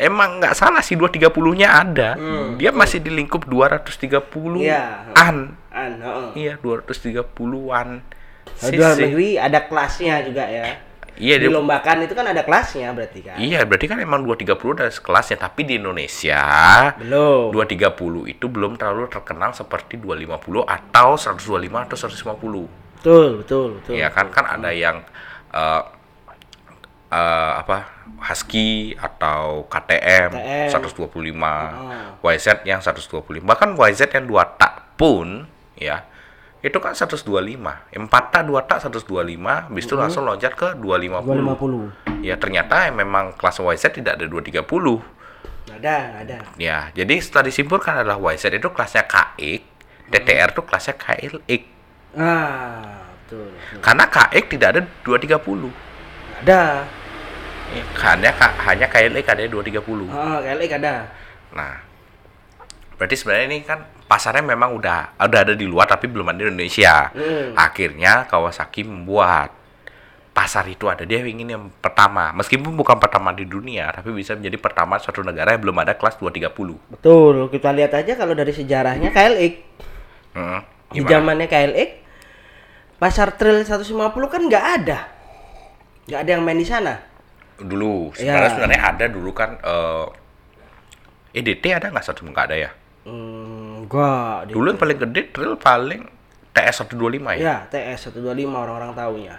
emang 0.00 0.40
nggak 0.40 0.54
salah 0.56 0.82
sih 0.84 0.96
dua 0.96 1.08
tiga 1.12 1.28
nya 1.50 1.82
ada 1.82 2.10
dia 2.56 2.70
masih 2.70 3.02
di 3.02 3.10
lingkup 3.10 3.44
230 3.48 4.62
Iya. 4.62 5.10
an 5.16 5.56
An, 5.70 5.92
heeh. 6.02 6.28
iya 6.34 6.54
230-an 6.58 7.88
Kalau 8.02 8.19
di 8.62 8.76
luar 8.76 8.92
negeri 8.94 9.28
ada 9.34 9.58
kelasnya 9.62 10.14
juga 10.20 10.44
ya. 10.44 10.64
iya 11.16 11.36
Dilombakan 11.36 12.04
itu 12.04 12.12
kan 12.12 12.26
ada 12.26 12.40
kelasnya 12.40 12.92
berarti 12.92 13.20
kan. 13.22 13.36
iya 13.36 13.64
berarti 13.64 13.86
kan 13.86 13.98
emang 13.98 14.20
230 14.22 14.56
udah 14.56 14.88
sekelasnya 14.88 15.36
tapi 15.38 15.64
di 15.64 15.76
Indonesia 15.76 16.44
Belum. 16.96 17.52
230 17.52 18.28
itu 18.30 18.46
belum 18.46 18.76
terlalu 18.76 19.08
terkenal 19.08 19.52
seperti 19.52 19.96
250 19.96 20.36
atau 20.62 21.08
125 21.16 21.40
atau 21.88 21.96
150 21.96 23.00
Betul, 23.00 23.40
betul, 23.40 23.66
betul. 23.80 23.92
Iya 23.96 24.08
kan 24.08 24.28
kan 24.28 24.44
ada 24.44 24.68
yang 24.70 25.00
eh 25.50 25.82
eh, 27.10 27.52
apa 27.56 27.88
Husky 28.20 28.92
atau 28.92 29.64
KTM, 29.64 30.28
KTM. 30.68 30.68
125, 30.68 32.20
YZ 32.20 32.46
yang 32.62 32.84
125. 32.84 33.40
Bahkan 33.40 33.68
YZ 33.72 34.12
yang 34.12 34.28
dua 34.28 34.44
tak 34.44 34.92
pun 34.94 35.48
ya 35.72 36.04
itu 36.60 36.76
kan 36.76 36.92
125. 36.92 37.24
Empat 37.96 38.24
tak 38.28 38.42
dua 38.44 38.60
tak 38.68 38.84
125, 38.84 39.08
habis 39.72 39.84
itu 39.88 39.94
langsung 39.96 40.28
loncat 40.28 40.52
ke 40.52 40.68
250. 40.76 41.24
250. 41.24 42.20
Ya 42.20 42.36
ternyata 42.36 42.92
memang 42.92 43.32
kelas 43.32 43.64
YZ 43.64 43.96
tidak 43.96 44.20
ada 44.20 44.28
230. 44.28 44.60
Nggak 44.60 45.78
ada, 45.80 45.96
nggak 46.12 46.22
ada. 46.28 46.38
Ya, 46.60 46.92
jadi 46.92 47.14
setelah 47.16 47.48
disimpulkan 47.48 48.04
adalah 48.04 48.20
YZ 48.20 48.60
itu 48.60 48.68
kelasnya 48.68 49.08
KX, 49.08 49.60
TTR 50.12 50.48
itu 50.52 50.62
kelasnya 50.66 50.94
KLX. 51.00 51.62
Ah, 52.18 53.08
betul. 53.24 53.48
betul. 53.48 53.80
Karena 53.80 54.04
KX 54.10 54.44
tidak 54.52 54.68
ada 54.76 54.80
230. 55.06 55.72
Nggak 55.72 56.40
ada. 56.44 56.62
Ya, 57.70 57.84
hanya 58.02 58.30
hanya 58.66 58.86
KLX 58.90 59.24
ada 59.30 59.42
230. 59.48 60.10
Ah, 60.12 60.42
KLX 60.44 60.70
ada. 60.76 60.94
Nah, 61.56 61.74
berarti 63.00 63.14
sebenarnya 63.16 63.46
ini 63.48 63.58
kan 63.64 63.80
pasarnya 64.10 64.42
memang 64.42 64.74
udah 64.74 65.14
udah 65.22 65.40
ada 65.46 65.54
di 65.54 65.62
luar 65.70 65.86
tapi 65.86 66.10
belum 66.10 66.34
ada 66.34 66.42
di 66.42 66.50
Indonesia. 66.50 67.14
Hmm. 67.14 67.54
Akhirnya 67.54 68.26
Kawasaki 68.26 68.82
membuat 68.82 69.54
pasar 70.34 70.66
itu 70.66 70.90
ada 70.90 71.06
dia 71.06 71.22
ingin 71.22 71.46
yang 71.46 71.64
pertama, 71.78 72.34
meskipun 72.34 72.74
bukan 72.74 72.98
pertama 72.98 73.30
di 73.30 73.46
dunia, 73.46 73.90
tapi 73.94 74.10
bisa 74.10 74.34
menjadi 74.34 74.58
pertama 74.58 74.98
suatu 74.98 75.22
negara 75.22 75.54
yang 75.54 75.62
belum 75.62 75.78
ada 75.78 75.94
kelas 75.94 76.18
230. 76.18 76.90
Betul. 76.90 77.46
Kita 77.50 77.70
lihat 77.70 77.92
aja 77.94 78.18
kalau 78.18 78.34
dari 78.34 78.50
sejarahnya 78.50 79.14
KLX. 79.14 79.54
Hmm, 80.34 80.60
Di 80.90 81.02
zamannya 81.06 81.46
KLX 81.46 81.90
pasar 82.98 83.38
trail 83.38 83.62
150 83.62 83.94
kan 84.26 84.42
nggak 84.42 84.64
ada. 84.82 84.98
Nggak 86.10 86.20
ada 86.26 86.30
yang 86.34 86.42
main 86.42 86.58
di 86.58 86.66
sana. 86.66 86.94
Dulu, 87.60 88.10
Ya. 88.16 88.34
sebenarnya 88.34 88.50
sebenarnya 88.56 88.80
ada 88.82 89.04
dulu 89.06 89.30
kan 89.30 89.50
eh 89.60 90.06
EDT 91.30 91.64
ada 91.70 91.86
nggak 91.94 92.06
satu 92.06 92.26
nggak 92.26 92.46
ada 92.50 92.56
ya? 92.58 92.70
Hmm, 93.06 93.69
Di- 93.90 94.54
Dulu 94.54 94.66
yang 94.68 94.78
paling 94.78 94.98
gede 95.00 95.22
trail 95.28 95.54
paling 95.54 96.06
TS 96.50 96.86
125 96.86 97.34
ya? 97.34 97.38
Ya, 97.38 97.56
TS 97.66 98.10
125 98.10 98.22
orang-orang 98.46 98.94
taunya. 98.94 99.36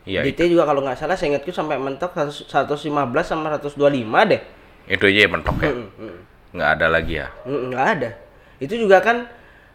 Iya, 0.00 0.24
DT 0.24 0.48
juga 0.48 0.64
kalau 0.64 0.80
nggak 0.80 0.96
salah 0.96 1.12
saya 1.12 1.36
ingatku 1.36 1.52
sampai 1.52 1.76
mentok 1.76 2.16
100 2.16 2.48
115 2.48 2.88
sama 3.20 3.52
125 3.52 3.76
deh. 4.24 4.40
itu 4.88 5.04
aja 5.06 5.20
yang 5.22 5.32
mentok 5.32 5.56
ya. 5.60 5.70
Mm, 5.70 5.86
mm, 5.92 6.16
Nggak 6.50 6.70
ada 6.74 6.86
lagi 6.88 7.14
ya. 7.14 7.28
Nggak 7.44 7.86
ada. 7.94 8.10
Itu 8.58 8.74
juga 8.74 8.98
kan 8.98 9.28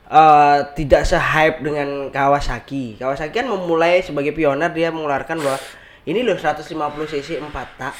eh, 0.05 0.59
tidak 0.73 1.05
se-hype 1.05 1.61
dengan 1.61 2.09
Kawasaki. 2.09 2.97
Kawasaki 2.97 3.31
kan 3.31 3.47
memulai 3.47 4.01
sebagai 4.01 4.33
pioner 4.33 4.69
dia 4.69 4.89
mengeluarkan 4.89 5.39
bahwa 5.39 5.57
ini 6.03 6.21
loh 6.21 6.35
150 6.35 6.67
cc 7.07 7.39
4 7.39 7.53
tak. 7.79 7.93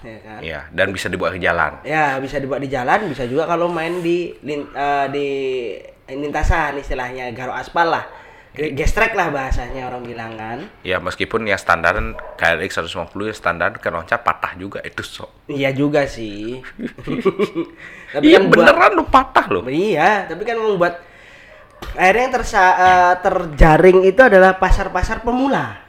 Ya 0.00 0.18
kan? 0.20 0.38
Iya, 0.40 0.60
dan 0.70 0.90
bisa 0.90 1.06
dibawa 1.06 1.30
ke 1.30 1.38
jalan. 1.38 1.72
Ya, 1.82 2.16
bisa 2.18 2.36
dibuat 2.36 2.58
di 2.58 2.68
jalan, 2.68 3.06
bisa 3.06 3.24
juga 3.24 3.44
kalau 3.44 3.66
main 3.66 3.98
di 3.98 4.32
lin- 4.40 4.70
eh, 4.70 5.06
di 5.08 5.28
lintasan 6.10 6.76
istilahnya 6.76 7.30
garo 7.30 7.52
aspal 7.52 7.88
lah. 7.88 8.04
Ge- 8.50 8.72
Gestrek 8.72 9.12
lah 9.12 9.28
bahasanya 9.28 9.86
orang 9.86 10.02
bilang 10.02 10.32
kan. 10.34 10.58
Ya, 10.82 10.98
meskipun 10.98 11.44
ya 11.44 11.54
standar 11.54 11.94
KLX 12.34 12.80
150 12.82 13.28
ya 13.28 13.34
standar 13.34 13.70
kan 13.76 13.92
loncat 13.92 14.18
patah 14.18 14.56
juga 14.56 14.80
itu 14.80 15.00
sok. 15.00 15.46
Iya 15.46 15.70
juga 15.70 16.04
sih. 16.04 16.58
tapi 18.12 18.24
Iya 18.24 18.40
kan 18.40 18.44
buat- 18.48 18.56
beneran 18.64 18.90
lu 18.94 19.04
patah 19.06 19.46
loh. 19.48 19.62
Iya, 19.68 20.26
tapi 20.26 20.42
kan 20.42 20.56
membuat 20.56 21.04
akhirnya 21.94 22.22
yang 22.24 22.34
tersa, 22.34 22.62
eh, 22.74 23.14
terjaring 23.22 24.02
itu 24.04 24.20
adalah 24.20 24.56
pasar-pasar 24.56 25.22
pemula. 25.22 25.87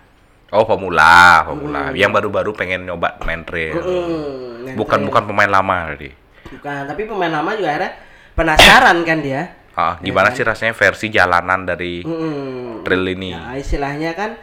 Oh, 0.50 0.66
pemula, 0.66 1.46
pemula. 1.46 1.94
Yang 1.94 2.12
baru-baru 2.12 2.52
pengen 2.52 2.82
nyoba 2.84 3.22
main 3.22 3.46
trail. 3.46 3.78
Hmm, 3.78 4.74
Bukan 4.74 5.06
bukan 5.06 5.24
pemain 5.26 5.50
lama 5.50 5.94
tadi. 5.94 6.10
bukan, 6.50 6.90
tapi 6.90 7.06
pemain 7.06 7.30
lama 7.32 7.54
juga 7.54 7.70
akhirnya 7.70 7.92
penasaran 8.34 8.98
kan 9.04 9.22
dia. 9.22 9.42
Ah, 9.72 9.96
gimana 10.00 10.34
sih 10.34 10.42
rasanya 10.42 10.74
versi 10.74 11.08
jalanan 11.08 11.64
dari 11.64 12.02
Hmm. 12.02 12.82
trail 12.82 13.06
ini? 13.08 13.30
Ya, 13.32 13.54
istilahnya 13.56 14.12
kan 14.12 14.34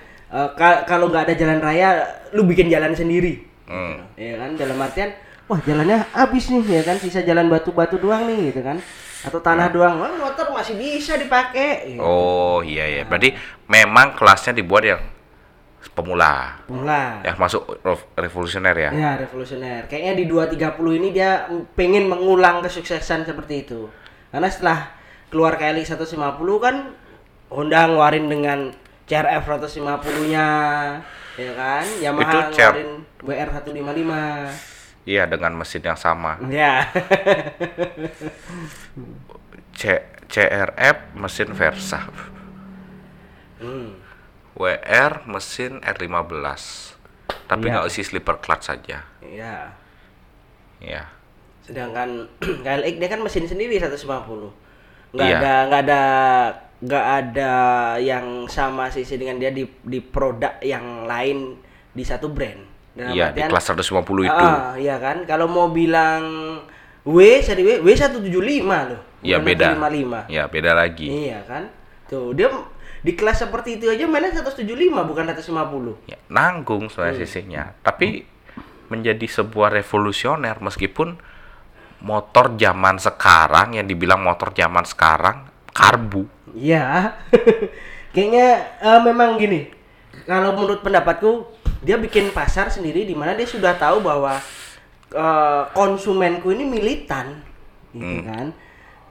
ka- 0.54 0.84
kalau 0.84 1.10
nggak 1.10 1.26
ada 1.26 1.34
jalan 1.34 1.58
raya, 1.58 2.06
lu 2.30 2.46
bikin 2.46 2.70
jalan 2.70 2.94
sendiri. 2.94 3.42
Hmm. 3.66 4.06
Ya 4.14 4.38
kan 4.38 4.54
dalam 4.54 4.78
artian 4.78 5.10
wah 5.46 5.58
jalannya 5.60 6.06
habis 6.12 6.46
nih 6.48 6.62
ya 6.70 6.82
kan 6.82 6.96
sisa 6.96 7.22
jalan 7.22 7.46
batu-batu 7.46 7.98
doang 7.98 8.26
nih 8.26 8.50
gitu 8.50 8.62
kan 8.62 8.78
atau 9.22 9.38
tanah 9.38 9.70
doang 9.70 9.98
Wah, 9.98 10.10
motor 10.12 10.50
masih 10.50 10.74
bisa 10.74 11.18
dipakai 11.18 11.90
gitu. 11.90 11.98
Oh, 11.98 12.62
iya 12.62 12.86
ya. 12.86 13.02
Berarti 13.02 13.34
memang 13.66 14.14
kelasnya 14.14 14.54
dibuat 14.54 14.86
yang 14.86 15.02
pemula. 15.92 16.58
Pemula. 16.66 17.20
Ya 17.22 17.36
masuk 17.36 17.78
rev- 17.80 18.08
revolusioner 18.16 18.74
ya. 18.74 18.90
Ya, 18.90 19.10
revolusioner. 19.16 19.86
Kayaknya 19.86 20.12
di 20.16 20.24
230 20.26 20.98
ini 20.98 21.08
dia 21.12 21.46
pengen 21.74 22.08
mengulang 22.08 22.60
kesuksesan 22.60 23.24
seperti 23.24 23.68
itu. 23.68 23.86
Karena 24.30 24.48
setelah 24.50 24.78
keluar 25.30 25.54
KLX 25.56 25.94
150 25.94 26.18
kan 26.58 26.76
Honda 27.50 27.86
ngeluarin 27.86 28.26
dengan 28.26 28.74
CRF 29.06 29.46
150-nya, 29.46 30.46
ya 31.38 31.52
kan? 31.54 31.84
Yamaha 32.02 32.50
Itu 32.50 32.58
CR 32.58 32.72
ngeluarin 32.74 32.90
WR 33.22 33.48
155. 33.62 35.06
Iya, 35.06 35.22
dengan 35.30 35.54
mesin 35.54 35.82
yang 35.86 35.94
sama. 35.94 36.34
Ya. 36.50 36.90
C 39.70 39.82
CRF 40.26 41.14
mesin 41.14 41.54
Versa. 41.54 42.02
hmm. 43.62 44.05
WR 44.56 45.12
mesin 45.28 45.84
R15. 45.84 46.60
Tapi 47.46 47.64
Iya. 47.68 47.72
nggak 47.78 47.86
isi 47.86 48.02
slipper 48.02 48.40
clutch 48.40 48.66
saja. 48.66 49.04
Ya. 49.22 49.76
Ya. 50.80 51.02
Sedangkan 51.62 52.26
KLX 52.64 52.94
dia 52.96 53.08
kan 53.08 53.20
mesin 53.20 53.44
sendiri 53.46 53.76
150. 53.76 54.50
Nggak 55.12 55.28
Iya. 55.28 55.38
ada 55.38 55.52
nggak 55.68 55.80
ada 55.86 56.02
nggak 56.76 57.06
ada 57.08 57.52
yang 57.96 58.44
sama 58.46 58.92
sisi 58.92 59.16
dengan 59.16 59.40
dia 59.40 59.48
di 59.48 59.64
di 59.80 60.00
produk 60.00 60.60
yang 60.60 61.04
lain 61.04 61.56
di 61.92 62.04
satu 62.04 62.28
brand. 62.28 62.60
Dalam 62.96 63.12
Iya, 63.12 63.28
di 63.32 63.40
kelas 63.44 63.64
150 63.70 64.24
itu. 64.24 64.32
Ah, 64.48 64.72
iya 64.74 64.96
kan. 64.96 65.28
Kalau 65.28 65.44
mau 65.46 65.68
bilang 65.68 66.24
W 67.04 67.18
seri 67.44 67.60
W 67.60 67.84
W 67.84 67.88
175 67.92 68.88
loh. 68.88 69.00
Iya, 69.20 69.36
beda. 69.38 69.76
155. 69.76 70.20
Ya, 70.32 70.48
beda 70.48 70.72
lagi. 70.72 71.28
Iya 71.28 71.44
kan. 71.44 71.68
Tuh, 72.08 72.32
dia 72.32 72.48
di 73.04 73.12
kelas 73.12 73.44
seperti 73.46 73.80
itu 73.80 73.90
aja 73.92 74.08
mainnya 74.08 74.40
175 74.40 75.04
bukan 75.04 75.24
150. 75.28 75.96
Ya, 76.08 76.18
nanggung 76.32 76.88
sebenarnya 76.88 77.16
Hmm. 77.16 77.22
sisinya. 77.24 77.64
Tapi 77.84 78.24
menjadi 78.86 79.26
sebuah 79.26 79.74
revolusioner 79.74 80.62
meskipun 80.62 81.18
motor 82.04 82.54
zaman 82.54 83.00
sekarang 83.02 83.74
yang 83.74 83.86
dibilang 83.88 84.22
motor 84.22 84.52
zaman 84.54 84.84
sekarang 84.86 85.48
karbu. 85.72 86.28
Iya. 86.54 87.16
Kayaknya 88.14 88.48
eh, 88.80 89.00
memang 89.04 89.36
gini. 89.36 89.68
Kalau 90.24 90.56
menurut 90.56 90.80
pendapatku, 90.80 91.46
dia 91.84 92.00
bikin 92.00 92.32
pasar 92.32 92.72
sendiri 92.72 93.04
di 93.04 93.12
mana 93.12 93.36
dia 93.36 93.46
sudah 93.46 93.76
tahu 93.76 94.00
bahwa 94.00 94.40
eh, 95.12 95.62
konsumenku 95.76 96.48
ini 96.50 96.64
militan, 96.64 97.42
gitu 97.92 98.24
kan. 98.24 98.50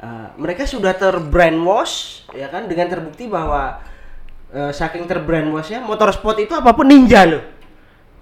Eh, 0.06 0.28
mereka 0.38 0.70
sudah 0.70 0.94
terbrainwash, 0.94 2.28
ya 2.30 2.46
kan, 2.46 2.70
dengan 2.70 2.86
terbukti 2.86 3.26
bahwa 3.26 3.82
eh, 4.54 4.70
saking 4.70 5.10
terbrainwashnya 5.10 5.82
motorsport 5.82 6.38
itu 6.38 6.54
apa 6.54 6.78
pun 6.78 6.86
ninja 6.86 7.26
loh, 7.26 7.42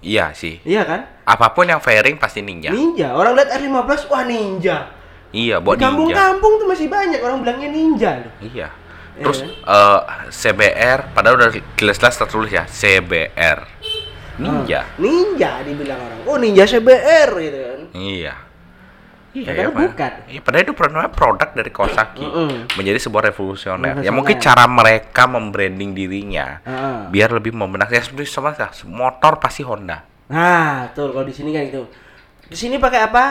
Iya 0.00 0.32
sih. 0.32 0.60
iya 0.64 0.84
kan? 0.84 1.04
Apa 1.24 1.52
pun 1.52 1.64
yang 1.64 1.80
fairing 1.80 2.16
pasti 2.16 2.40
ninja. 2.40 2.68
Ninja. 2.68 3.12
Orang 3.12 3.36
lihat 3.36 3.52
R15, 3.52 4.08
wah 4.08 4.24
ninja. 4.24 4.88
Iya, 5.28 5.60
buat 5.60 5.76
ninja. 5.76 5.88
kampung-kampung 5.88 6.52
tuh 6.56 6.66
masih 6.68 6.88
banyak 6.88 7.20
orang 7.20 7.40
bilangnya 7.40 7.68
ninja 7.68 8.10
loh. 8.20 8.32
Iya. 8.40 8.68
Terus 9.14 9.38
eh, 9.44 10.00
CBR 10.30 11.12
padahal 11.12 11.36
udah 11.36 11.50
jelas-jelas 11.74 12.16
tertulis 12.16 12.50
ya 12.50 12.64
CBR. 12.64 13.60
ninja. 14.34 14.82
Ah, 14.82 14.86
ninja 14.98 15.50
dibilang 15.62 16.00
orang. 16.00 16.18
Oh, 16.26 16.36
ninja 16.36 16.64
CBR 16.64 17.30
gitu 17.38 17.58
kan. 17.60 17.80
Iya. 17.94 18.34
Iya, 19.34 19.46
Padahal 19.50 19.66
Pak. 19.68 19.82
bukan. 19.90 20.12
Iya, 20.30 20.40
padahal 20.40 20.62
itu 20.62 20.74
produk 20.74 21.10
produk 21.10 21.48
dari 21.52 21.70
Kawasaki 21.74 22.22
Mm-mm. 22.22 22.50
menjadi 22.78 22.98
sebuah 23.02 23.22
revolusioner. 23.28 23.82
Ya 23.82 23.90
Revolusioner. 23.98 24.14
mungkin 24.14 24.36
cara 24.38 24.64
mereka 24.64 25.22
membranding 25.26 25.90
dirinya 25.90 26.62
Heeh. 26.62 26.98
biar 27.10 27.34
lebih 27.34 27.50
membenak. 27.50 27.90
Ya 27.90 27.98
seperti 27.98 28.30
sama 28.30 28.54
lah, 28.54 28.70
motor 28.86 29.42
pasti 29.42 29.66
Honda. 29.66 30.06
Nah, 30.30 30.86
betul 30.86 31.10
kalau 31.10 31.26
di 31.26 31.34
sini 31.34 31.50
kan 31.50 31.66
gitu. 31.66 31.82
Di 32.46 32.54
sini 32.54 32.78
pakai 32.78 33.00
apa? 33.02 33.24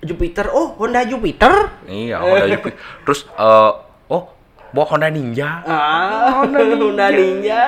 Jupiter. 0.00 0.48
Oh, 0.48 0.80
Honda 0.80 1.04
Jupiter. 1.04 1.52
Iya, 1.84 2.24
Honda 2.24 2.46
juga. 2.48 2.70
Terus 3.04 3.20
eh 3.28 3.72
oh, 4.08 4.22
bawa 4.70 4.86
Honda 4.88 5.12
Ninja. 5.12 5.60
Ah, 5.62 6.40
Honda 6.40 7.12
Ninja. 7.12 7.60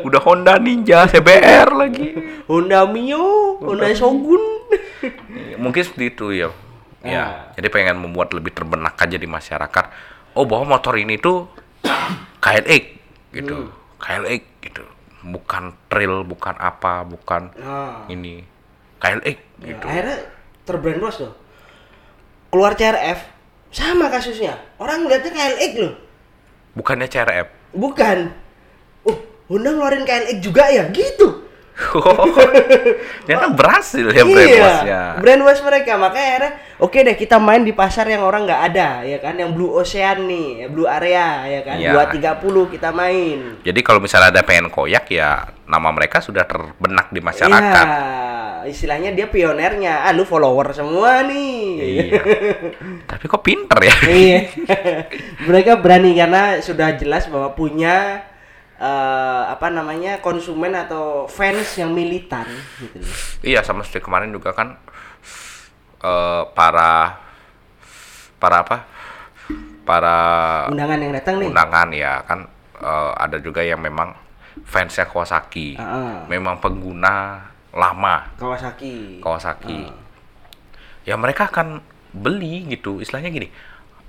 Udah 0.00 0.20
Honda 0.22 0.56
Ninja 0.56 1.04
CBR 1.04 1.76
lagi. 1.76 2.16
Honda 2.48 2.88
Mio, 2.88 3.60
Honda 3.60 3.92
Shogun. 3.92 4.40
Iya, 5.28 5.60
Mungkin 5.60 5.82
seperti 5.84 6.06
itu 6.08 6.26
ya. 6.32 6.48
Ya, 7.02 7.18
Ah. 7.18 7.30
jadi 7.54 7.66
pengen 7.66 7.98
membuat 7.98 8.30
lebih 8.30 8.54
terbenak 8.54 8.94
aja 8.94 9.14
di 9.14 9.26
masyarakat. 9.26 9.84
Oh, 10.32 10.46
bahwa 10.46 10.76
motor 10.76 10.94
ini 10.94 11.18
tuh 11.18 11.50
KLX 12.38 12.84
gitu. 13.32 13.56
Hmm. 13.58 13.74
KLX 13.98 14.42
gitu. 14.62 14.82
Bukan 15.22 15.74
trail, 15.86 16.22
bukan 16.22 16.54
apa, 16.56 17.02
bukan 17.02 17.50
Nah, 17.56 18.06
ini. 18.06 18.46
KLX 18.98 19.34
ya, 19.58 19.66
gitu. 19.68 19.84
akhirnya 19.84 20.18
terbrainwash 20.62 21.18
loh. 21.20 21.34
Keluar 22.48 22.78
CRF 22.78 23.18
sama 23.68 24.06
kasusnya. 24.06 24.54
Orang 24.78 25.02
ngeliatnya 25.02 25.32
KLX 25.32 25.72
loh. 25.76 25.94
Bukannya 26.72 27.06
CRF. 27.06 27.50
Bukan. 27.72 28.18
Oh, 29.02 29.16
Honda 29.48 29.74
ngeluarin 29.74 30.06
KLX 30.06 30.38
juga 30.38 30.70
ya? 30.70 30.86
Gitu. 30.86 31.41
Ternyata 33.24 33.48
berhasil 33.56 34.06
ya 34.12 34.22
iya, 34.22 34.24
brainwashnya. 34.24 35.00
brainwash 35.18 35.62
mereka. 35.64 35.96
Makanya 35.96 36.28
akhirnya, 36.28 36.52
oke 36.78 36.98
deh 37.00 37.16
kita 37.16 37.36
main 37.40 37.64
di 37.64 37.72
pasar 37.72 38.06
yang 38.08 38.22
orang 38.22 38.44
nggak 38.44 38.62
ada, 38.72 38.88
ya 39.08 39.18
kan? 39.18 39.34
Yang 39.40 39.50
Blue 39.56 39.72
Ocean 39.72 40.28
nih, 40.28 40.68
Blue 40.68 40.88
Area, 40.88 41.48
ya 41.48 41.60
kan? 41.64 41.76
Iya. 41.80 41.92
230 42.38 42.74
kita 42.76 42.90
main. 42.92 43.38
Jadi 43.64 43.80
kalau 43.80 44.00
misalnya 44.04 44.28
ada 44.36 44.42
pengen 44.44 44.68
koyak 44.68 45.08
ya 45.08 45.48
nama 45.64 45.88
mereka 45.88 46.20
sudah 46.20 46.44
terbenak 46.44 47.08
di 47.08 47.20
masyarakat. 47.24 47.86
Iya, 47.88 48.68
istilahnya 48.68 49.10
dia 49.16 49.26
pionernya. 49.32 50.04
Ah, 50.04 50.12
lu 50.12 50.28
follower 50.28 50.76
semua 50.76 51.24
nih. 51.24 51.64
Iya. 51.80 52.20
Tapi 53.10 53.24
kok 53.24 53.42
pinter 53.42 53.78
ya? 53.80 53.96
Iya. 54.06 54.38
Mereka 55.48 55.80
berani 55.80 56.12
karena 56.12 56.60
sudah 56.60 56.94
jelas 57.00 57.26
bahwa 57.32 57.56
punya 57.56 58.28
eh, 58.82 59.42
apa 59.46 59.70
namanya 59.70 60.18
konsumen 60.18 60.74
atau 60.74 61.30
fans 61.30 61.78
yang 61.78 61.94
militan 61.94 62.44
gitu. 62.82 62.98
iya, 63.46 63.62
sama 63.62 63.86
seperti 63.86 64.10
kemarin 64.10 64.34
juga 64.34 64.50
kan 64.50 64.74
eh, 66.02 66.42
para 66.50 67.22
para 68.42 68.56
apa? 68.66 68.78
Para 69.82 70.16
Undangan 70.70 70.98
yang 70.98 71.12
datang 71.14 71.34
nih. 71.38 71.48
undangan 71.50 71.88
ya 71.94 72.12
kan 72.26 72.46
eh, 72.82 73.12
ada 73.22 73.38
juga 73.38 73.62
yang 73.62 73.78
memang 73.78 74.14
fansnya 74.66 75.06
Kawasaki. 75.06 75.78
Ah, 75.78 75.86
ah. 75.86 76.14
Memang 76.26 76.58
pengguna 76.58 77.46
lama 77.72 78.16
Kawasaki. 78.36 79.22
Kawasaki. 79.22 79.78
Ah. 79.86 79.94
Ya 81.06 81.14
mereka 81.18 81.50
akan 81.50 81.82
beli 82.14 82.66
gitu. 82.68 82.98
Istilahnya 82.98 83.30
gini. 83.30 83.48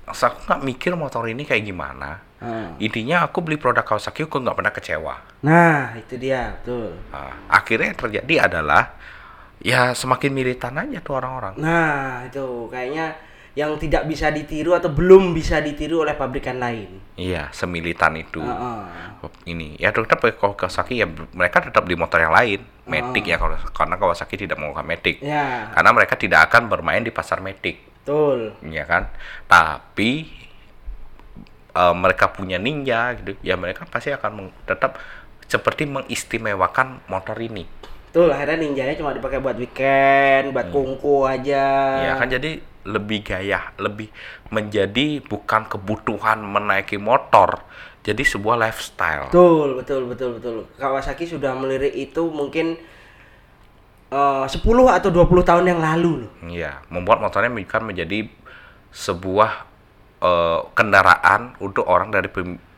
Aku 0.04 0.36
nggak 0.44 0.62
mikir 0.62 0.92
motor 0.94 1.24
ini 1.26 1.48
kayak 1.48 1.64
gimana. 1.64 2.20
Ah. 2.44 2.70
Intinya 2.76 3.24
aku 3.24 3.40
beli 3.40 3.56
produk 3.56 3.80
Kawasaki 3.82 4.28
aku 4.28 4.36
nggak 4.44 4.56
pernah 4.60 4.72
kecewa. 4.72 5.14
Nah, 5.40 5.96
itu 5.96 6.20
dia, 6.20 6.60
betul. 6.60 6.92
Nah, 7.08 7.48
akhirnya 7.48 7.96
yang 7.96 8.00
terjadi 8.00 8.34
adalah 8.52 8.92
ya 9.64 9.96
semakin 9.96 10.30
militan 10.36 10.76
aja 10.76 11.00
tuh 11.00 11.16
orang-orang. 11.16 11.56
Nah, 11.56 12.28
itu 12.28 12.68
kayaknya 12.68 13.16
yang 13.54 13.78
tidak 13.78 14.10
bisa 14.10 14.34
ditiru 14.34 14.74
atau 14.74 14.90
belum 14.90 15.30
bisa 15.30 15.62
ditiru 15.62 16.02
oleh 16.02 16.18
pabrikan 16.18 16.58
lain. 16.58 16.98
Iya, 17.14 17.54
semilitan 17.54 18.18
itu. 18.18 18.42
Ah, 18.42 18.82
ah. 19.22 19.30
Ini 19.46 19.78
ya 19.78 19.94
tetap 19.94 20.20
Kawasaki 20.20 21.00
ya 21.00 21.06
mereka 21.08 21.62
tetap 21.62 21.86
di 21.86 21.94
motor 21.94 22.18
yang 22.18 22.34
lain, 22.34 22.60
Matic 22.84 23.24
ya 23.24 23.38
kalau 23.38 23.54
karena 23.72 23.94
Kawasaki 23.96 24.34
tidak 24.36 24.58
menggunakan 24.58 24.84
Matic. 24.84 25.22
Ya, 25.22 25.70
Karena 25.70 25.90
mereka 25.94 26.14
tidak 26.18 26.50
akan 26.50 26.66
bermain 26.66 27.06
di 27.06 27.14
pasar 27.14 27.38
Matic, 27.40 27.80
betul. 28.02 28.58
ya 28.66 28.84
kan? 28.84 29.08
Tapi 29.46 30.43
eh, 31.74 31.94
mereka 31.94 32.30
punya 32.30 32.56
Ninja 32.56 33.12
gitu, 33.18 33.34
ya 33.42 33.58
mereka 33.58 33.84
pasti 33.90 34.14
akan 34.14 34.30
meng- 34.32 34.56
tetap 34.64 34.96
seperti 35.44 35.84
mengistimewakan 35.84 37.04
motor 37.10 37.36
ini. 37.36 37.66
Betul, 38.14 38.30
akhirnya 38.30 38.62
ninjanya 38.62 38.94
cuma 38.94 39.10
dipakai 39.10 39.42
buat 39.42 39.58
weekend, 39.58 40.54
buat 40.54 40.70
kungku 40.70 41.26
aja. 41.26 41.66
Ya 41.98 42.12
kan 42.14 42.30
jadi 42.30 42.62
lebih 42.86 43.26
gaya, 43.26 43.74
lebih 43.74 44.06
menjadi 44.54 45.18
bukan 45.18 45.66
kebutuhan 45.66 46.38
menaiki 46.38 46.94
motor, 46.94 47.66
jadi 48.06 48.22
sebuah 48.22 48.54
lifestyle. 48.54 49.34
Betul, 49.34 49.82
betul, 49.82 50.02
betul, 50.06 50.30
betul. 50.38 50.56
Kawasaki 50.78 51.26
sudah 51.26 51.58
melirik 51.58 51.90
itu 51.90 52.22
mungkin 52.30 52.78
eh, 54.14 54.46
10 54.46 54.62
atau 54.94 55.10
20 55.10 55.42
tahun 55.42 55.74
yang 55.74 55.82
lalu 55.82 56.22
loh. 56.22 56.30
Iya, 56.46 56.86
membuat 56.94 57.18
motornya 57.18 57.50
bukan 57.50 57.82
menjadi 57.82 58.30
sebuah 58.94 59.73
eh, 60.18 60.60
kendaraan 60.72 61.56
untuk 61.58 61.84
orang 61.84 62.08
dari 62.08 62.28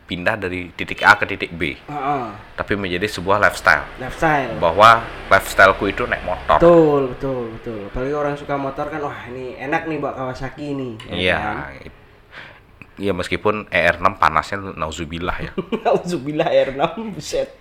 pindah 0.06 0.38
dari 0.38 0.70
titik 0.70 1.02
A 1.02 1.18
ke 1.18 1.26
titik 1.26 1.50
B, 1.50 1.74
Heeh. 1.74 2.24
tapi 2.54 2.78
menjadi 2.78 3.10
sebuah 3.10 3.42
lifestyle. 3.42 3.82
Lifestyle. 3.98 4.54
Bahwa 4.56 5.02
lifestyleku 5.26 5.90
itu 5.90 6.06
naik 6.06 6.22
motor. 6.22 6.62
Betul, 6.62 7.00
betul, 7.10 7.40
betul. 7.58 7.78
Apalagi 7.90 8.14
orang 8.14 8.34
suka 8.38 8.54
motor 8.54 8.86
kan, 8.86 9.02
wah 9.02 9.26
ini 9.26 9.58
enak 9.58 9.82
nih 9.84 9.98
buat 9.98 10.14
Kawasaki 10.14 10.72
nih. 10.72 10.92
ya 11.04 11.12
Iya. 11.12 11.36
kan? 11.36 11.56
Iya 12.96 13.12
meskipun 13.12 13.68
ER6 13.68 14.06
panasnya 14.16 14.56
nauzubillah 14.72 15.36
ya. 15.42 15.50
Auzubillah 15.90 16.48
R6 16.48 16.80
buset. 17.10 17.52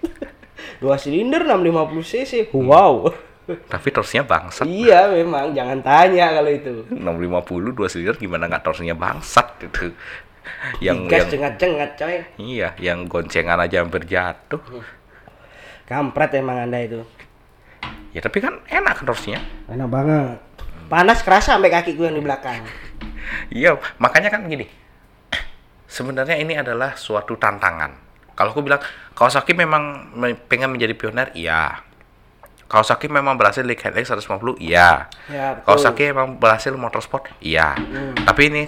Dua 0.79 0.95
silinder 0.95 1.43
650 1.43 1.99
cc. 2.05 2.33
Wow. 2.53 3.11
Tapi 3.45 3.88
torsinya 3.89 4.25
bangsat. 4.25 4.65
iya 4.65 5.05
memang 5.05 5.53
jangan 5.53 5.77
tanya 5.79 6.34
kalau 6.34 6.49
itu. 6.49 6.73
650 6.89 7.77
dua 7.77 7.88
silinder 7.88 8.17
gimana 8.17 8.49
nggak 8.49 8.63
torsinya 8.63 8.97
bangsat 8.97 9.47
gitu. 9.62 9.93
Yang 10.81 10.97
Gas 11.10 11.17
yang 11.17 11.29
cengat-cengat 11.29 11.89
coy. 11.97 12.15
iya, 12.38 12.73
yang 12.77 13.05
goncengan 13.05 13.58
aja 13.58 13.81
hampir 13.81 14.05
jatuh. 14.05 14.62
Kampret 15.86 16.34
emang 16.34 16.65
Anda 16.65 16.81
itu. 16.81 17.01
Ya 18.13 18.21
tapi 18.21 18.41
kan 18.41 18.62
enak 18.65 19.05
torsinya. 19.05 19.41
Enak 19.69 19.89
banget. 19.89 20.38
Panas 20.86 21.21
kerasa 21.21 21.58
sampai 21.58 21.69
kaki 21.69 21.93
gue 21.93 22.05
yang 22.05 22.17
di 22.17 22.23
belakang. 22.23 22.62
Iya, 23.49 23.77
makanya 23.97 24.29
kan 24.29 24.45
gini. 24.45 24.69
Sebenarnya 25.86 26.38
ini 26.38 26.53
adalah 26.53 26.93
suatu 26.93 27.38
tantangan. 27.38 27.93
Kalau 28.34 28.51
aku 28.51 28.62
bilang 28.62 28.81
Kawasaki 29.15 29.55
memang 29.55 30.12
me- 30.13 30.36
pengen 30.36 30.69
menjadi 30.69 30.91
pioner, 30.91 31.31
iya. 31.34 31.81
Kawasaki 32.65 33.06
memang 33.08 33.38
berhasil 33.38 33.62
di 33.62 33.78
KLX 33.78 34.17
150, 34.17 34.58
iya. 34.58 35.06
Ya, 35.30 35.54
betul. 35.54 35.65
Kawasaki 35.69 36.04
memang 36.10 36.41
berhasil 36.41 36.73
motorsport, 36.73 37.30
iya. 37.39 37.78
Tapi 38.25 38.41
ini 38.49 38.63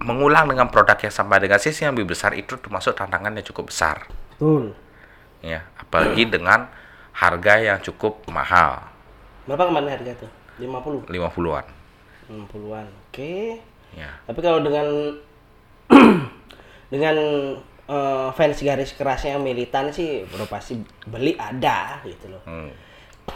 mengulang 0.00 0.48
dengan 0.48 0.72
produk 0.72 0.96
yang 0.96 1.12
sama 1.12 1.36
dengan 1.36 1.60
sisi 1.60 1.84
yang 1.84 1.92
lebih 1.92 2.16
besar 2.16 2.32
itu 2.32 2.56
termasuk 2.56 2.96
tantangan 2.96 3.36
yang 3.36 3.44
cukup 3.44 3.68
besar. 3.68 4.08
Betul. 4.36 4.72
Ya, 5.44 5.68
apalagi 5.76 6.24
dengan 6.24 6.72
harga 7.12 7.54
yang 7.60 7.78
cukup 7.84 8.24
mahal, 8.32 8.96
Berapa 9.46 9.70
kemarin 9.70 9.90
harga 9.94 10.12
tuh? 10.26 10.30
50. 10.58 11.06
50-an. 11.06 11.66
60-an. 12.26 12.86
Oke. 13.06 13.62
Ya. 13.94 14.10
Tapi 14.26 14.40
kalau 14.42 14.58
dengan 14.58 14.86
dengan 16.92 17.16
eh, 17.86 18.28
fans 18.34 18.58
garis 18.58 18.90
kerasnya 18.98 19.38
yang 19.38 19.46
militan 19.46 19.94
sih 19.94 20.26
bro 20.26 20.50
pasti 20.50 20.82
beli 21.06 21.38
ada 21.38 22.02
gitu 22.02 22.26
loh. 22.26 22.42
Hmm. 22.42 22.74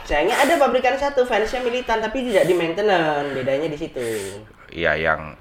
Sayangnya 0.07 0.37
ada 0.43 0.55
pabrikan 0.59 0.99
satu 0.99 1.23
fansnya 1.27 1.63
militan 1.63 2.03
tapi 2.03 2.27
tidak 2.27 2.47
di 2.47 2.55
maintenance, 2.55 3.31
bedanya 3.35 3.69
di 3.71 3.79
situ. 3.79 4.07
Iya 4.71 4.99
yang 4.99 5.35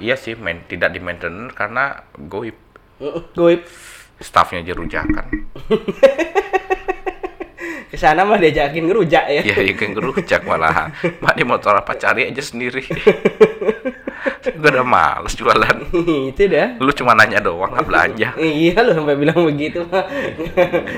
iya 0.00 0.16
sih 0.16 0.36
main, 0.36 0.64
tidak 0.68 0.92
di 0.92 1.00
maintenance 1.00 1.52
karena 1.52 2.00
goib 2.16 2.56
Goib 3.38 3.62
staffnya 4.22 4.62
aja 4.62 4.74
rujakan. 4.78 5.26
ke 7.92 8.00
sana 8.00 8.24
mah 8.24 8.40
diajakin 8.40 8.88
ngerujak 8.88 9.24
ya. 9.28 9.42
ya 9.44 9.56
yang 9.60 9.76
kan 9.76 9.92
ngerujak 9.92 10.40
malah. 10.48 10.88
Mak 11.22 11.36
di 11.36 11.44
motor 11.44 11.76
apa 11.76 11.92
cari 12.00 12.24
aja 12.32 12.40
sendiri. 12.40 12.80
Gue 14.60 14.70
udah 14.74 14.86
males 14.86 15.34
jualan. 15.38 15.76
itu 16.30 16.42
dah. 16.50 16.74
Lu 16.82 16.90
cuma 16.90 17.14
nanya 17.14 17.38
doang 17.38 17.70
nggak 17.70 17.86
belanja. 17.86 18.28
Iya 18.42 18.82
lu 18.82 18.90
sampai 18.98 19.14
bilang 19.14 19.38
begitu. 19.46 19.86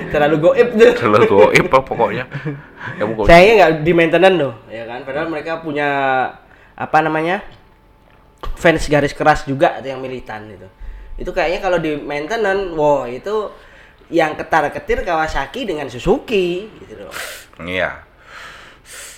Terlalu 0.08 0.36
goib 0.40 0.68
tuh. 0.72 0.92
Terlalu 0.96 1.26
goib 1.28 1.66
apa 1.68 1.78
pokoknya. 1.84 2.24
Ya 2.96 3.04
pokoknya. 3.04 3.28
Sayangnya 3.28 3.54
nggak 3.60 3.72
di 3.84 3.92
maintenance 3.92 4.38
loh, 4.40 4.54
ya 4.72 4.84
kan? 4.88 5.00
Padahal 5.04 5.28
mereka 5.28 5.60
punya 5.60 5.88
apa 6.74 6.98
namanya 7.04 7.44
fans 8.58 8.88
garis 8.88 9.12
keras 9.12 9.44
juga 9.44 9.80
yang 9.84 10.00
militan 10.00 10.48
itu. 10.48 10.68
Itu 11.14 11.30
kayaknya 11.30 11.60
kalau 11.62 11.78
di 11.78 11.94
maintenance, 12.00 12.74
wow 12.74 13.06
itu 13.06 13.52
yang 14.12 14.36
ketar 14.36 14.68
ketir 14.68 15.00
Kawasaki 15.00 15.64
dengan 15.64 15.88
Suzuki 15.88 16.68
gitu 16.80 17.06
loh. 17.06 17.14
Iya. 17.62 18.04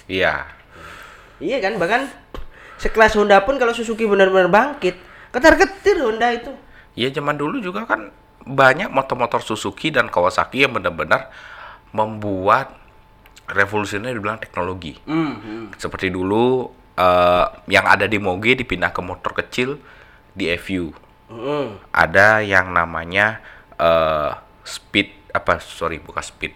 Iya. 0.06 0.34
Iya 1.36 1.58
kan, 1.60 1.76
bahkan 1.76 2.08
sekelas 2.80 3.16
Honda 3.16 3.42
pun 3.44 3.56
kalau 3.56 3.72
Suzuki 3.72 4.04
benar-benar 4.04 4.48
bangkit, 4.48 4.96
ketar-ketir 5.32 6.00
Honda 6.00 6.32
itu. 6.32 6.52
Iya 6.96 7.12
zaman 7.12 7.36
dulu 7.36 7.60
juga 7.60 7.84
kan 7.84 8.08
banyak 8.46 8.88
motor-motor 8.94 9.42
Suzuki 9.42 9.90
dan 9.90 10.06
Kawasaki 10.08 10.64
yang 10.64 10.72
benar-benar 10.72 11.28
membuat 11.90 12.72
revolusioner 13.50 14.14
dibilang 14.14 14.38
teknologi. 14.38 14.98
Hmm. 15.06 15.70
Seperti 15.74 16.10
dulu 16.10 16.70
eh, 16.94 17.46
yang 17.70 17.86
ada 17.86 18.06
di 18.06 18.18
Moge 18.22 18.54
dipindah 18.54 18.90
ke 18.94 19.02
motor 19.02 19.34
kecil 19.34 19.78
di 20.34 20.50
FU. 20.58 20.94
Hmm. 21.26 21.78
Ada 21.90 22.42
yang 22.42 22.70
namanya 22.70 23.42
eh, 23.78 24.30
speed 24.62 25.34
apa 25.34 25.58
sorry 25.58 25.98
bukan 25.98 26.22
speed. 26.22 26.54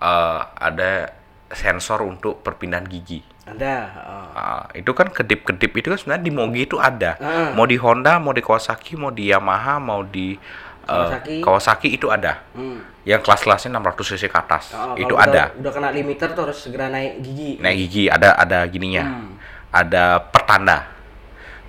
Eh, 0.00 0.40
ada 0.56 1.12
sensor 1.52 2.04
untuk 2.04 2.40
perpindahan 2.40 2.88
gigi. 2.88 3.35
Ada. 3.46 3.74
oh. 4.02 4.26
Ah, 4.34 4.64
itu 4.74 4.90
kan 4.90 5.06
kedip-kedip 5.06 5.70
itu 5.78 5.86
kan 5.94 5.98
sebenarnya 5.98 6.24
di 6.26 6.32
Moge 6.34 6.60
itu 6.66 6.76
ada. 6.82 7.14
Ah. 7.22 7.54
Mau 7.54 7.62
di 7.62 7.78
Honda, 7.78 8.18
mau 8.18 8.34
di 8.34 8.42
Kawasaki, 8.42 8.98
mau 8.98 9.14
di 9.14 9.30
Yamaha, 9.30 9.78
mau 9.78 10.02
di 10.02 10.34
eh, 10.34 10.90
Kawasaki. 10.90 11.36
Kawasaki 11.40 11.88
itu 11.94 12.10
ada. 12.10 12.42
Hmm. 12.58 12.82
Yang 13.06 13.22
kelas-kelasnya 13.22 13.70
600 13.78 14.10
cc 14.12 14.24
ke 14.26 14.36
atas. 14.36 14.74
Oh, 14.74 14.98
itu 14.98 15.14
ada. 15.14 15.54
Udah, 15.54 15.70
kena 15.70 15.94
limiter 15.94 16.34
tuh 16.34 16.50
harus 16.50 16.58
segera 16.58 16.90
naik 16.90 17.22
gigi. 17.22 17.62
Naik 17.62 17.76
gigi 17.86 18.04
ada 18.10 18.34
ada 18.34 18.66
gininya. 18.66 19.04
Hmm. 19.06 19.38
Ada 19.70 20.26
pertanda. 20.26 20.90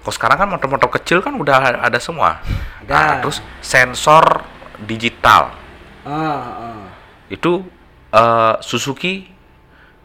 Kalau 0.01 0.13
sekarang 0.17 0.37
kan 0.41 0.47
motor-motor 0.49 0.89
kecil 0.97 1.21
kan 1.21 1.37
udah 1.37 1.77
ada 1.77 1.99
semua. 2.01 2.41
Ada. 2.81 2.89
Nah, 2.89 3.13
terus 3.21 3.37
sensor 3.61 4.41
digital. 4.81 5.53
Ah, 6.01 6.73
ah. 6.73 6.83
Itu 7.29 7.69
eh, 8.09 8.55
Suzuki 8.65 9.37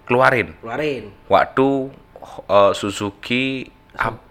keluarin 0.04 0.54
keluarin. 0.60 1.10
waktu 1.30 1.68
eh, 2.48 2.72
Suzuki 2.74 3.66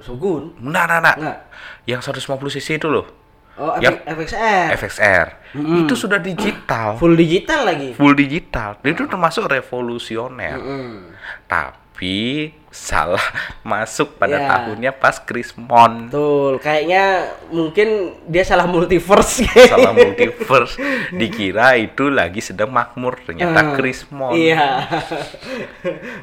Sugun. 0.02 0.58
Nah, 0.58 0.90
nah, 0.90 0.98
nah. 0.98 1.14
Enggak. 1.14 1.38
Yang 1.86 2.02
150 2.10 2.50
cc 2.58 2.68
itu 2.82 2.88
loh. 2.90 3.06
Oh, 3.62 3.78
Yang- 3.78 4.02
FX, 4.10 4.30
FXR. 4.34 4.68
FXR. 4.74 5.28
Mm-mm. 5.54 5.86
Itu 5.86 5.94
sudah 5.94 6.18
digital. 6.18 6.98
Full 6.98 7.14
digital 7.14 7.70
lagi. 7.70 7.94
Full 7.94 8.16
digital. 8.18 8.82
Itu 8.82 9.06
termasuk 9.06 9.46
revolusioner. 9.46 10.58
Mm. 10.58 11.14
Tapi 11.46 11.81
salah 12.68 13.22
masuk 13.68 14.16
pada 14.16 14.40
Ya. 14.40 14.48
tahunnya 14.48 14.92
pas 14.96 15.20
Krismon. 15.20 16.08
Betul, 16.08 16.58
kayaknya 16.58 17.04
mungkin 17.52 17.88
dia 18.26 18.42
salah 18.42 18.66
multiverse. 18.66 19.44
Salah 19.70 19.92
multiverse. 19.92 20.80
Dikira 21.12 21.76
itu 21.76 22.08
lagi 22.08 22.40
sedang 22.40 22.72
makmur. 22.72 23.20
Ternyata 23.22 23.60
Ah, 23.60 23.68
Krismon. 23.76 24.34
Iya. 24.34 24.88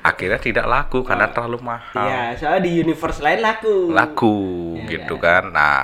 Akhirnya 0.03 0.41
tidak 0.41 0.67
laku 0.67 1.05
karena 1.05 1.29
terlalu 1.29 1.61
mahal. 1.61 2.01
Iya, 2.01 2.35
soalnya 2.35 2.63
di 2.65 2.73
universe 2.81 3.21
lain 3.21 3.41
laku. 3.41 3.77
laku 3.93 4.37
Ya, 4.83 4.99
gitu 4.99 5.15
ya. 5.17 5.23
kan. 5.23 5.45
Nah, 5.53 5.83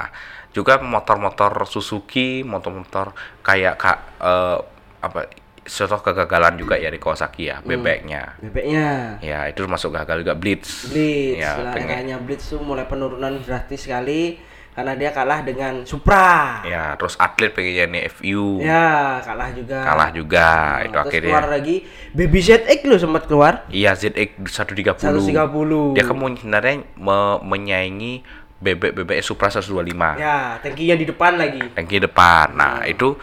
juga 0.50 0.80
motor-motor 0.80 1.50
Suzuki, 1.66 2.40
motor-motor 2.42 3.12
kayak 3.42 3.74
kak 3.76 3.98
eh, 4.18 4.58
apa 5.00 5.20
contoh 5.64 6.00
kegagalan 6.00 6.54
juga 6.54 6.76
ya 6.76 6.88
di 6.88 6.96
Kawasaki 6.96 7.48
ya, 7.48 7.58
bebeknya. 7.58 8.36
Bebeknya. 8.38 9.18
Ya, 9.18 9.44
itu 9.46 9.64
masuk 9.64 9.90
gagal 9.90 10.20
juga 10.20 10.32
Blitz. 10.32 10.86
Blitz, 10.86 11.40
Ya, 11.40 11.56
lah, 11.58 11.72
pengen- 11.72 12.20
Blitz 12.20 12.46
tuh 12.46 12.60
mulai 12.60 12.84
penurunan 12.84 13.40
drastis 13.40 13.84
sekali 13.84 14.36
karena 14.70 14.92
dia 14.92 15.10
kalah 15.10 15.40
dengan 15.40 15.86
Supra. 15.86 16.60
Ya, 16.62 16.92
terus 16.94 17.14
atlet 17.14 17.50
pengennya 17.50 17.86
nih 17.86 18.02
FU. 18.08 18.58
Ya, 18.58 19.18
kalah 19.20 19.50
juga. 19.50 19.78
Kalah 19.80 20.10
juga 20.10 20.46
Nah, 20.46 20.78
itu 20.80 20.90
terus 20.90 21.06
akhirnya. 21.06 21.30
keluar 21.30 21.46
lagi 21.48 21.76
Baby 22.10 22.40
ZX 22.40 22.78
lo 22.84 22.96
sempat 22.96 23.22
keluar. 23.24 23.52
Iya, 23.68 23.94
ZX 23.94 24.30
130. 24.44 24.98
130. 25.00 25.94
Dia 25.94 26.04
kan 26.04 26.14
mau 26.14 26.28
sebenarnya 26.28 26.74
me- 26.94 27.40
menyaingi 27.42 28.14
bebek-bebek 28.56 29.20
Supra 29.20 29.46
125. 29.48 30.16
Ya, 30.16 30.56
tangkinya 30.58 30.96
di 30.96 31.06
depan 31.06 31.32
lagi. 31.36 31.60
Tangki 31.70 31.98
depan. 32.00 32.52
Nah, 32.52 32.82
itu 32.84 33.14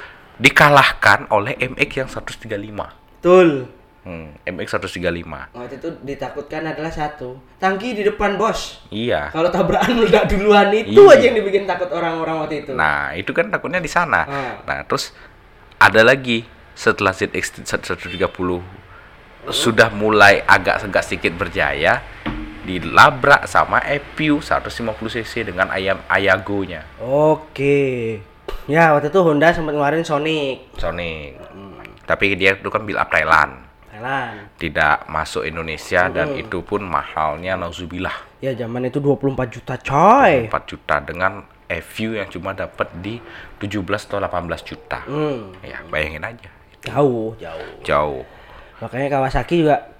dikalahkan 0.41 1.29
oleh 1.29 1.53
MX 1.61 1.89
yang 1.93 2.09
135. 2.09 2.89
Betul. 3.21 3.69
Hmm, 4.01 4.33
MX 4.49 4.81
135. 4.81 5.53
Waktu 5.53 5.77
itu 5.77 5.89
ditakutkan 6.01 6.65
adalah 6.65 6.89
satu, 6.89 7.37
tangki 7.61 7.93
di 7.93 8.01
depan 8.01 8.33
bos. 8.33 8.81
Iya. 8.89 9.29
Kalau 9.29 9.53
tabrakan 9.53 10.01
meledak 10.01 10.25
duluan 10.33 10.73
itu 10.73 10.97
Iya. 10.97 11.13
aja 11.13 11.23
yang 11.29 11.37
dibikin 11.37 11.69
takut 11.69 11.93
orang-orang 11.93 12.41
waktu 12.41 12.65
itu. 12.65 12.73
Nah, 12.73 13.13
itu 13.13 13.29
kan 13.29 13.53
takutnya 13.53 13.77
di 13.77 13.85
sana. 13.85 14.25
Ah. 14.25 14.53
Nah, 14.65 14.81
terus 14.89 15.13
ada 15.77 16.01
lagi 16.01 16.41
setelah 16.73 17.13
ZX 17.13 17.61
130 17.61 18.65
sudah 19.53 19.89
mulai 19.93 20.41
agak 20.45 20.85
agak 20.85 21.03
sedikit 21.05 21.33
berjaya 21.37 22.01
dilabrak 22.61 23.49
sama 23.49 23.81
EPU 23.81 24.37
150 24.37 24.93
cc 25.09 25.49
dengan 25.49 25.73
ayam 25.73 25.97
Ayagonya 26.05 26.85
Oke. 27.01 28.21
Ya, 28.71 28.95
waktu 28.95 29.11
itu 29.11 29.19
Honda 29.19 29.51
sempat 29.51 29.75
ngeluarin 29.75 29.99
Sonic. 30.01 30.71
Sonic. 30.79 31.35
Hmm. 31.51 31.75
Tapi 32.07 32.39
dia 32.39 32.55
itu 32.55 32.67
kan 32.67 32.81
build 32.81 32.95
up 32.95 33.11
Thailand, 33.11 33.67
Thailand. 33.85 34.47
tidak 34.55 35.03
masuk 35.07 35.43
Indonesia 35.43 36.07
dan 36.07 36.31
Hmm. 36.31 36.39
itu 36.39 36.59
pun 36.61 36.79
mahalnya 36.79 37.55
nauzubillah 37.55 38.31
Ya, 38.39 38.55
zaman 38.55 38.87
itu 38.87 38.97
24 38.97 39.51
juta, 39.51 39.75
coy. 39.77 40.47
4 40.47 40.63
juta 40.65 40.97
dengan 40.97 41.43
EVU 41.67 42.15
yang 42.15 42.25
cuma 42.25 42.51
dapat 42.51 42.89
di 42.97 43.19
17 43.59 44.07
atau 44.07 44.17
18 44.17 44.65
juta. 44.65 45.03
Hmm. 45.03 45.51
Ya, 45.61 45.83
bayangin 45.85 46.23
aja. 46.23 46.49
Jauh, 46.81 47.37
jauh. 47.37 47.69
Jauh. 47.85 48.23
Makanya 48.81 49.13
Kawasaki 49.13 49.61
juga 49.61 49.90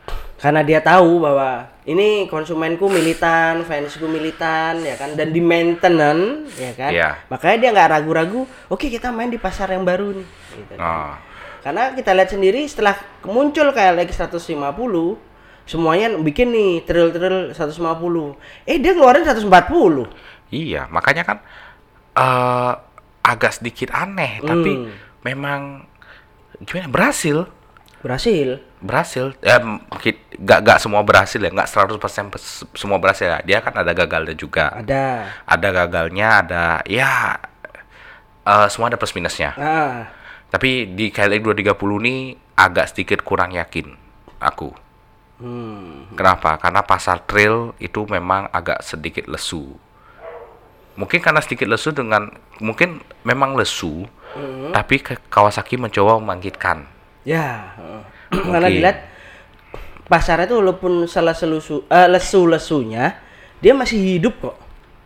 karena 0.41 0.65
dia 0.65 0.82
tahu 0.82 1.21
bahwa 1.21 1.69
ini 1.86 2.25
konsumenku 2.25 2.89
militan, 2.89 3.62
fansku 3.62 4.10
militan, 4.10 4.82
ya 4.82 4.97
kan, 4.97 5.13
dan 5.13 5.30
di 5.30 5.38
maintenance, 5.38 6.58
ya 6.58 6.73
kan. 6.73 6.89
Iya. 6.89 7.10
Makanya 7.30 7.58
dia 7.58 7.69
nggak 7.73 7.89
ragu-ragu. 7.93 8.41
Oke, 8.65 8.89
kita 8.89 9.13
main 9.13 9.30
di 9.30 9.38
pasar 9.38 9.69
yang 9.69 9.86
baru 9.86 10.17
nih. 10.17 10.27
Gitu 10.58 10.73
kan. 10.75 10.82
Nah, 10.82 11.13
Karena 11.62 11.93
kita 11.93 12.17
lihat 12.17 12.34
sendiri 12.34 12.65
setelah 12.65 12.97
muncul 13.21 13.69
KLX 13.69 14.17
150, 14.17 15.21
semuanya 15.69 16.10
bikin 16.17 16.49
nih 16.49 16.82
trail-trail 16.89 17.54
150. 17.54 18.34
Eh 18.65 18.82
dia 18.82 18.97
ngeluarin 18.97 19.21
140. 19.21 20.10
iya, 20.49 20.89
makanya 20.89 21.21
kan 21.23 21.38
eh 22.12 22.73
agak 23.21 23.62
sedikit 23.62 23.93
aneh, 23.93 24.41
tapi 24.41 24.73
Hmm. 24.73 24.89
memang 25.21 25.86
gimana 26.65 26.89
berhasil. 26.89 27.45
Berhasil. 28.02 28.58
Berhasil. 28.82 29.38
Ya, 29.40 29.62
mungkin 29.62 30.18
nggak 30.36 30.60
nggak 30.66 30.78
semua 30.82 31.06
berhasil 31.06 31.38
ya, 31.38 31.50
nggak 31.50 31.70
100% 31.70 32.02
pes- 32.34 32.66
semua 32.74 32.98
berhasil 32.98 33.30
ya. 33.30 33.40
Dia 33.42 33.62
kan 33.62 33.78
ada 33.78 33.94
gagalnya 33.94 34.34
juga. 34.34 34.74
Ada. 34.74 35.30
Ada 35.46 35.68
gagalnya, 35.72 36.28
ada 36.42 36.66
ya 36.84 37.38
eh 38.42 38.68
semua 38.68 38.90
ada 38.90 38.98
plus 38.98 39.14
minusnya. 39.14 39.54
Ah, 39.54 40.10
Tapi 40.50 40.90
di 40.90 41.08
KLX 41.08 41.46
230 41.46 41.78
ini 42.02 42.16
agak 42.58 42.90
sedikit 42.90 43.22
kurang 43.22 43.54
yakin 43.54 43.94
aku. 44.38 44.74
hmm. 45.38 46.18
Kenapa? 46.18 46.58
Karena 46.58 46.82
pasar 46.82 47.22
trail 47.22 47.72
itu 47.78 48.04
memang 48.06 48.50
agak 48.50 48.82
sedikit 48.82 49.30
lesu. 49.30 49.78
Mungkin 50.92 51.24
karena 51.24 51.40
sedikit 51.40 51.66
lesu 51.66 51.94
dengan 51.94 52.28
mungkin 52.60 53.00
memang 53.24 53.56
lesu, 53.56 54.10
Hmm. 54.32 54.72
tapi 54.72 55.00
Kawasaki 55.04 55.76
mencoba 55.76 56.16
membangkitkan. 56.18 56.84
Ya, 57.22 57.78
karena 58.34 58.68
Oke. 58.68 58.74
dilihat 58.74 58.98
pasarnya 60.10 60.50
itu 60.50 60.58
walaupun 60.58 61.06
salah 61.06 61.38
selusu, 61.38 61.86
eh, 61.86 62.10
lesu-lesunya, 62.10 63.16
dia 63.62 63.74
masih 63.78 64.02
hidup 64.18 64.42
kok. 64.42 64.58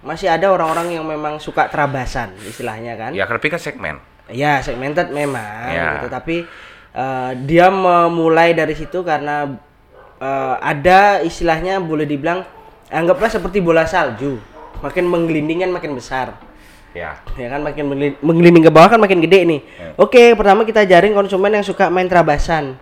Masih 0.06 0.30
ada 0.30 0.54
orang-orang 0.54 0.96
yang 0.96 1.06
memang 1.06 1.42
suka 1.42 1.68
terabasan 1.68 2.32
istilahnya 2.46 2.96
kan. 2.96 3.12
Ya, 3.12 3.28
tapi 3.28 3.52
kan 3.52 3.60
segmen. 3.60 4.00
Ya, 4.32 4.58
segmented 4.64 5.14
memang 5.14 5.70
Ya. 5.70 6.00
gitu, 6.00 6.08
tapi 6.10 6.48
eh, 6.96 7.32
dia 7.44 7.68
memulai 7.68 8.56
dari 8.56 8.72
situ 8.74 9.04
karena 9.04 9.52
eh, 10.18 10.56
ada 10.64 11.20
istilahnya 11.20 11.84
boleh 11.84 12.08
dibilang 12.08 12.48
anggaplah 12.88 13.28
seperti 13.28 13.60
bola 13.60 13.84
salju. 13.84 14.40
Makin 14.80 15.04
menggelinding 15.04 15.68
kan 15.68 15.72
makin 15.76 15.92
besar. 15.98 16.38
Ya. 16.96 17.20
Ya 17.36 17.48
kan 17.52 17.60
makin 17.60 17.92
menggelin- 17.92 18.18
menggelinding 18.24 18.66
ke 18.66 18.72
bawah 18.72 18.96
kan 18.96 19.00
makin 19.04 19.20
gede 19.20 19.44
nih. 19.44 19.60
Oke, 20.00 20.32
pertama 20.34 20.64
kita 20.64 20.88
jaring 20.88 21.12
konsumen 21.12 21.52
yang 21.52 21.66
suka 21.68 21.92
main 21.92 22.08
terabasan. 22.08 22.80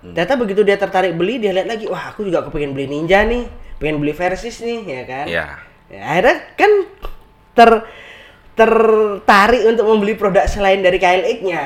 Ternyata 0.00 0.38
begitu 0.38 0.64
dia 0.64 0.80
tertarik 0.80 1.12
beli, 1.12 1.36
dia 1.36 1.52
lihat 1.52 1.68
lagi, 1.68 1.84
wah 1.84 2.08
aku 2.14 2.24
juga 2.24 2.40
kepengen 2.46 2.72
beli 2.72 2.88
Ninja 2.88 3.20
nih, 3.20 3.44
pengen 3.76 4.00
beli 4.00 4.16
Versys 4.16 4.64
nih, 4.64 4.80
ya 4.86 5.02
kan? 5.04 5.26
Ya. 5.28 5.46
Ya, 5.90 6.02
akhirnya 6.06 6.36
kan 6.56 6.70
ter 7.52 7.70
tertarik 8.56 9.62
untuk 9.66 9.84
membeli 9.84 10.14
produk 10.16 10.46
selain 10.48 10.80
dari 10.80 10.96
KLX-nya. 10.96 11.64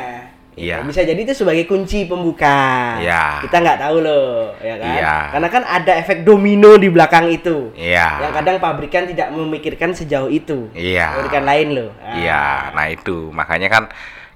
Iya. 0.55 0.87
Bisa 0.87 1.03
jadi 1.03 1.19
itu 1.19 1.35
sebagai 1.35 1.67
kunci 1.67 2.07
pembuka. 2.07 2.99
Iya. 3.03 3.43
Kita 3.43 3.57
nggak 3.59 3.79
tahu 3.83 3.97
loh, 4.03 4.55
ya 4.63 4.75
kan? 4.79 4.95
Iya. 4.95 5.17
Karena 5.35 5.49
kan 5.51 5.63
ada 5.67 5.93
efek 5.99 6.23
domino 6.23 6.79
di 6.79 6.89
belakang 6.91 7.27
itu. 7.31 7.75
Iya. 7.75 8.23
Yang 8.23 8.33
kadang 8.39 8.57
pabrikan 8.63 9.05
tidak 9.11 9.29
memikirkan 9.35 9.91
sejauh 9.93 10.31
itu. 10.31 10.71
Iya. 10.73 11.19
Pabrikan 11.19 11.45
lain 11.45 11.69
loh. 11.75 11.91
Ah. 11.99 12.15
Iya, 12.15 12.45
nah 12.75 12.87
itu 12.87 13.35
makanya 13.35 13.69
kan 13.71 13.85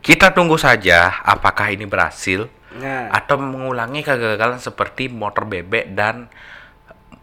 kita 0.03 0.35
tunggu 0.35 0.59
saja 0.59 1.11
apakah 1.23 1.71
ini 1.71 1.87
berhasil 1.87 2.51
Nah, 2.79 3.11
atau 3.11 3.41
mengulangi 3.41 4.05
kegagalan 4.05 4.61
seperti 4.61 5.09
motor 5.11 5.49
bebek 5.49 5.97
dan 5.99 6.29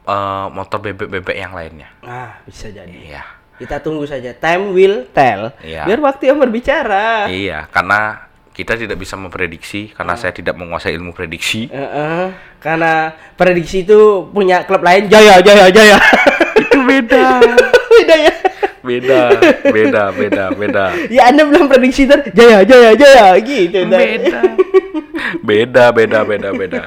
eh, 0.04 0.48
motor 0.52 0.82
bebek-bebek 0.82 1.38
yang 1.38 1.54
lainnya. 1.54 1.90
ah 2.04 2.42
bisa 2.44 2.68
jadi. 2.74 2.92
Iya. 2.92 3.24
Kita 3.56 3.80
tunggu 3.80 4.04
saja. 4.04 4.36
Time 4.36 4.76
will 4.76 5.08
tell. 5.16 5.56
Iya. 5.64 5.88
Biar 5.88 6.00
waktu 6.04 6.28
yang 6.28 6.44
berbicara. 6.44 7.32
Iya, 7.32 7.72
karena 7.72 8.28
kita 8.56 8.80
tidak 8.80 8.96
bisa 8.96 9.20
memprediksi 9.20 9.92
karena 9.92 10.16
saya 10.16 10.32
tidak 10.32 10.56
menguasai 10.56 10.96
ilmu 10.96 11.12
prediksi. 11.12 11.68
Heeh. 11.68 12.32
Karena 12.64 13.12
prediksi 13.36 13.84
itu 13.84 14.32
punya 14.32 14.64
klub 14.64 14.80
lain 14.80 15.12
Jaya 15.12 15.44
Jaya 15.44 15.68
Jaya. 15.68 16.00
Itu 16.64 16.80
beda. 16.88 17.44
Beda 17.96 18.16
ya. 18.16 18.34
Beda, 18.86 19.22
beda, 19.72 20.04
beda, 20.14 20.46
beda. 20.56 20.86
Ya 21.12 21.28
Anda 21.28 21.44
belum 21.44 21.68
prediksi 21.68 22.08
ter 22.08 22.32
Jaya 22.32 22.64
Jaya 22.64 22.96
Jaya 22.96 23.36
gitu. 23.44 23.84
Beda. 23.92 24.40
Beda, 25.44 25.84
beda, 25.92 26.20
beda, 26.24 26.50
beda. 26.56 26.84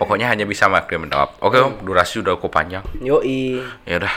Pokoknya 0.00 0.32
hanya 0.32 0.42
bisa 0.48 0.66
mak 0.66 0.90
dia 0.90 0.98
menjawab. 0.98 1.38
Oke, 1.44 1.60
Om, 1.60 1.86
durasi 1.86 2.24
udah 2.24 2.34
cukup 2.34 2.50
panjang. 2.50 2.84
Yoi. 2.98 3.60
Ya 3.84 4.00
udah, 4.00 4.14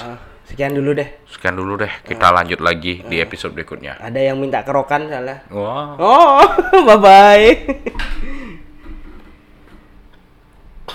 Ah, 0.00 0.16
sekian 0.54 0.70
dulu 0.70 0.94
deh. 0.94 1.08
sekian 1.26 1.58
dulu 1.58 1.74
deh. 1.82 1.90
Kita 2.06 2.30
lanjut 2.30 2.62
lagi 2.62 3.02
di 3.02 3.18
episode 3.18 3.58
berikutnya. 3.58 3.98
Ada 3.98 4.30
yang 4.30 4.38
minta 4.38 4.62
kerokan 4.62 5.10
salah. 5.10 5.42
Wah. 5.50 5.98
Oh, 5.98 6.46
bye 6.86 6.98
bye. 7.02 8.53